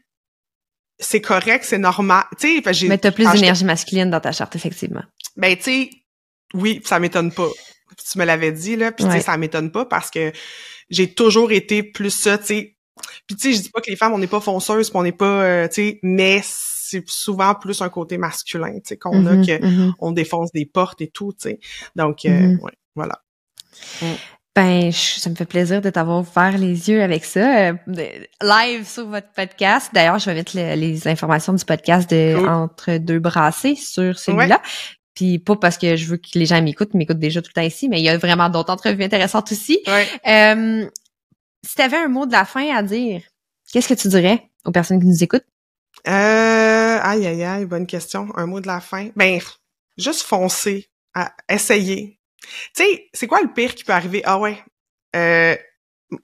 [1.00, 2.26] c'est correct, c'est normal.
[2.40, 5.04] Tu sais, j'ai Mais t'as plus d'énergie masculine dans ta charte, effectivement.
[5.36, 5.90] ben, tu sais,
[6.54, 7.50] oui, ça m'étonne pas.
[7.96, 9.24] Tu me l'avais dit, là, puis tu sais, Ouais.
[9.24, 10.32] ça m'étonne pas parce que
[10.90, 12.76] j'ai toujours été plus ça, tu sais.
[13.28, 15.04] Puis tu sais, je dis pas que les femmes, on n'est pas fonceuses, puis on
[15.04, 19.20] n'est pas, euh, tu sais, mais c'est souvent plus un côté masculin, tu sais, qu'on
[19.22, 19.94] Mhm, a, que mhm.
[20.00, 21.60] on défonce des portes et tout, tu sais.
[21.96, 22.60] Donc, euh, Mhm.
[22.62, 23.20] ouais, voilà.
[24.56, 27.70] Ben, je- ça me fait plaisir de t'avoir ouvert les yeux avec ça.
[27.70, 27.74] euh,
[28.44, 29.90] live sur votre podcast.
[29.94, 32.48] D'ailleurs, je vais mettre le- les informations du podcast de Cool.
[32.48, 34.62] Entre deux brassées sur celui-là.
[35.16, 37.62] Puis pas parce que je veux que les gens m'écoutent, ils m'écoutent déjà tout le
[37.62, 39.80] temps ici, mais il y a vraiment d'autres entrevues intéressantes aussi.
[39.86, 40.08] Ouais.
[40.28, 40.90] Euh,
[41.66, 43.22] si tu avais un mot de la fin à dire,
[43.72, 45.46] qu'est-ce que tu dirais aux personnes qui nous écoutent?
[46.08, 48.28] Euh, aïe, aïe, aïe, bonne question.
[48.36, 49.10] Un mot de la fin?
[49.16, 49.40] Ben,
[49.98, 52.20] juste foncer, à essayer.
[52.76, 54.22] Tu sais, c'est quoi le pire qui peut arriver?
[54.26, 54.58] Ah ouais,
[55.16, 55.56] euh,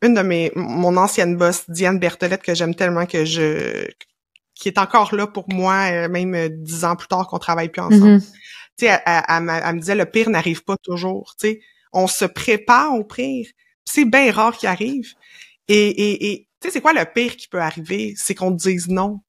[0.02, 3.88] une de mes, mon ancienne boss, Diane Bertholette, que j'aime tellement que je,
[4.56, 7.82] qui est encore là pour moi, euh, même dix ans plus tard qu'on travaille plus
[7.82, 8.16] ensemble.
[8.16, 8.22] Mhm.
[8.80, 11.36] Tu sais, elle, elle- me disait, le pire n'arrive pas toujours.
[11.40, 11.62] Tu sais,
[11.94, 13.48] on se prépare au pire.
[13.86, 15.14] C'est bien rare qu'il arrive.
[15.68, 18.14] Et, et, et tu sais, c'est quoi le pire qui peut arriver?
[18.18, 19.22] C'est qu'on te dise non.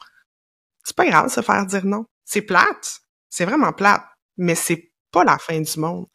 [0.84, 2.06] C'est pas grave de se faire dire non.
[2.24, 3.00] C'est plate.
[3.28, 4.04] C'est vraiment plate.
[4.36, 6.06] Mais c'est pas la fin du monde.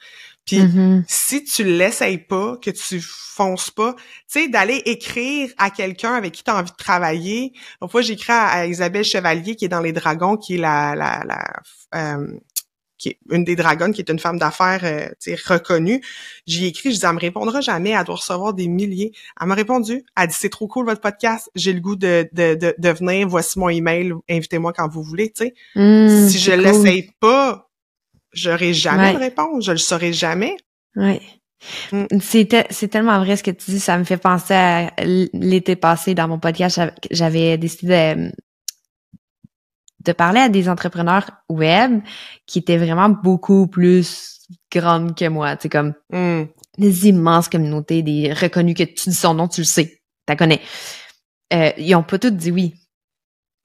[0.46, 1.04] Puis Mhm.
[1.08, 6.34] si tu l'essayes pas, que tu fonces pas, tu sais, d'aller écrire à quelqu'un avec
[6.34, 7.52] qui tu as envie de travailler.
[7.82, 10.60] Une fois, j'ai écrit à, à Isabelle Chevalier, qui est dans Les Dragons, qui est
[10.60, 11.54] la, la, la
[11.96, 12.28] euh,
[12.98, 15.08] qui est une des dragonnes, qui est une femme d'affaires euh,
[15.48, 16.02] reconnue.
[16.48, 19.12] J'y ai écrit, je dis, elle me répondra jamais, elle doit recevoir des milliers.
[19.39, 22.56] Elle m'a répondu, elle dit, c'est trop cool votre podcast, j'ai le goût de, de,
[22.56, 25.54] de, de venir, voici mon email, invitez-moi quand vous voulez, tu sais.
[25.76, 26.62] Mm, si je cool.
[26.62, 27.70] l'essaye pas,
[28.34, 29.14] j'aurai jamais Ouais.
[29.14, 30.56] de réponse, je le saurai jamais.
[30.96, 31.22] Ouais.
[31.91, 32.06] Mm.
[32.22, 33.80] C'est te- c'est tellement vrai ce que tu dis.
[33.80, 36.76] Ça me fait penser à l'été passé dans mon podcast.
[36.76, 38.30] j'avais- J'avais décidé
[40.06, 42.01] de, parler à des entrepreneurs web
[42.45, 44.39] qui étaient vraiment beaucoup plus
[44.72, 45.56] grandes que moi.
[45.60, 46.43] C'est comme Hmm.
[46.78, 50.01] des immenses communautés, des reconnus que tu dis son nom, tu le sais.
[50.28, 50.62] Tu connais.
[51.53, 52.76] Euh, ils ont pas tous dit oui.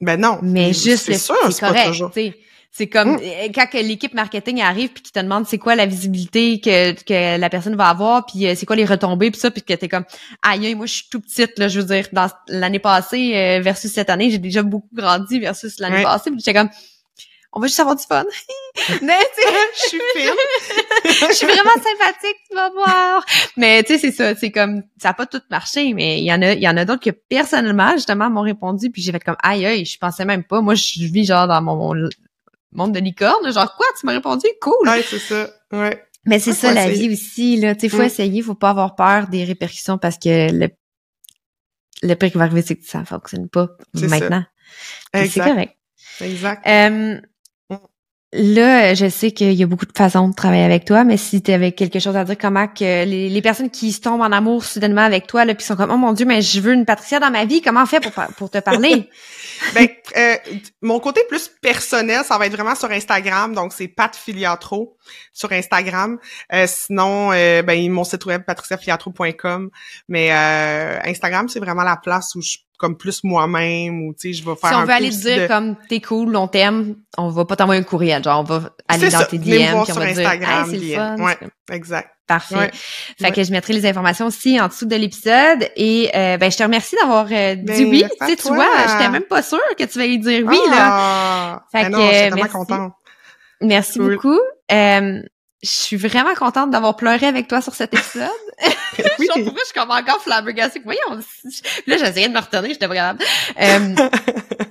[0.01, 0.39] Ben non.
[0.43, 2.11] Mais juste c'est sûr, c'est pas correct, toujours.
[2.73, 3.21] C'est comme Mm.
[3.23, 6.93] euh, quand que l'équipe marketing arrive puis qui te demande c'est quoi la visibilité que,
[7.03, 9.73] que la personne va avoir puis euh, c'est quoi les retombées puis ça puis que
[9.75, 10.05] t'es comme
[10.43, 13.91] aïe moi je suis tout petite là je veux dire dans l'année passée euh, versus
[13.93, 16.03] cette année j'ai déjà beaucoup grandi versus l'année Ouais.
[16.05, 16.71] passée puis j'étais comme
[17.53, 18.25] on va juste avoir du fun
[19.03, 19.49] mais tu sais
[19.83, 20.31] Je suis fine.
[21.31, 23.25] je suis vraiment sympathique, tu vas voir.
[23.57, 26.33] Mais tu sais, c'est ça, c'est comme ça a pas tout marché, mais il y
[26.33, 29.19] en a, il y en a d'autres que personnellement justement m'ont répondu, puis j'ai fait
[29.25, 30.61] comme aïe aïe, je pensais même pas.
[30.61, 32.09] Moi, je vis genre dans mon, mon
[32.73, 34.89] monde de licorne, genre quoi, tu m'as répondu, cool.
[34.89, 35.49] Ouais, c'est ça.
[35.73, 36.05] Ouais.
[36.27, 37.09] Mais c'est ça la essayer.
[37.09, 38.03] vie aussi là, tu sais, faut Mm.
[38.07, 40.69] essayer, faut pas avoir peur des répercussions parce que le
[42.03, 44.45] le pire qui va arriver, c'est que ça fonctionne pas maintenant.
[45.15, 45.77] C'est correct.
[46.21, 46.67] Exact.
[46.67, 47.21] Euh.
[48.33, 51.43] Là, je sais qu'il y a beaucoup de façons de travailler avec toi, mais si
[51.43, 54.33] tu avais quelque chose à dire, comment que les, les personnes qui se tombent en
[54.33, 56.85] amour soudainement avec toi, là, puis sont comme oh mon dieu, mais je veux une
[56.85, 59.09] Patricia dans ma vie, comment on fait pour pour te parler?
[59.75, 60.37] Ben, euh,
[60.81, 64.97] mon côté plus personnel, ça va être vraiment sur Instagram, donc c'est Pat Filiatro
[65.33, 66.19] sur Instagram.
[66.53, 69.71] Euh, sinon, euh, ben mon site web patriciafiliatro.com.
[70.09, 74.33] Mais euh, Instagram, c'est vraiment la place où je suis comme plus moi-même, ou tu
[74.33, 76.35] sais, je vais faire Si on un veut aller te dire de- comme t'es cool,
[76.35, 79.37] on t'aime, on va pas t'envoyer un courriel, genre on va aller dans ça, tes
[79.37, 81.39] DM, puis on sur va dire Instagram, hey, c'est le fun, Ouais.
[81.71, 82.09] Exact.
[82.27, 82.55] Parfait.
[82.57, 82.71] Ouais.
[82.73, 83.33] Fait Ouais.
[83.33, 86.63] que je mettrai les informations aussi en dessous de l'épisode et euh, ben je te
[86.63, 88.05] remercie d'avoir euh, dit Ben, oui.
[88.21, 90.77] Tu sais, tu vois, j'étais même pas sûre que tu allais dire oui là.
[90.91, 91.63] Ah!
[91.73, 92.51] Fait Ben que, non, je suis merci.
[92.53, 92.93] contente.
[93.61, 94.15] Merci Cool.
[94.15, 94.39] beaucoup.
[94.73, 95.23] Euh,
[95.63, 98.29] je suis vraiment contente d'avoir pleuré avec toi sur cet épisode.
[99.19, 99.27] Oui.
[99.29, 100.83] Vrai, je suis comme encore flabbergastée.
[100.85, 101.01] Voyons,
[101.87, 103.23] là, j'essayais de me retenir, j'étais capable.
[103.59, 103.95] Euh,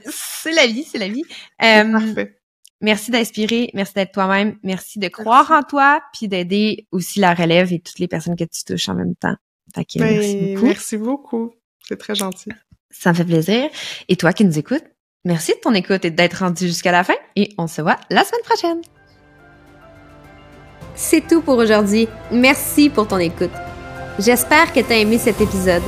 [0.11, 1.23] c'est la vie, c'est la vie.
[1.63, 2.37] Euh, Parfait.
[2.81, 7.73] merci d'inspirer, merci d'être toi-même, merci de croire en toi, puis d'aider aussi la relève
[7.73, 9.35] et toutes les personnes que tu touches en même temps.
[9.73, 10.65] Fait que Ben, merci beaucoup.
[10.65, 11.51] merci beaucoup.
[11.87, 12.49] C'est très gentil.
[12.91, 13.69] Ça me fait plaisir.
[14.07, 14.85] Et toi qui nous écoutes,
[15.25, 17.15] merci de ton écoute et d'être rendu jusqu'à la fin.
[17.35, 18.81] Et on se voit la semaine prochaine.
[21.01, 22.09] C'est tout pour aujourd'hui.
[22.29, 23.53] Merci pour ton écoute.
[24.19, 25.81] J'espère que tu as aimé cet épisode.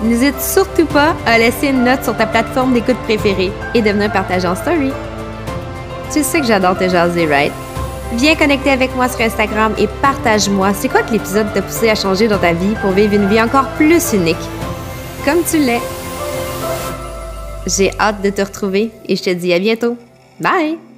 [0.00, 4.12] N'hésite surtout pas à laisser une note sur ta plateforme d'écoute préférée et de venir
[4.12, 4.92] partager en story.
[6.12, 7.52] Tu sais que j'adore te jaser, right?
[8.12, 11.96] Viens connecter avec moi sur Instagram et partage-moi c'est quoi que l'épisode t'a poussé à
[11.96, 14.36] changer dans ta vie pour vivre une vie encore plus unique.
[15.24, 15.80] Comme tu l'es.
[17.66, 19.96] J'ai hâte de te retrouver et je te dis à bientôt.
[20.38, 20.91] Bye!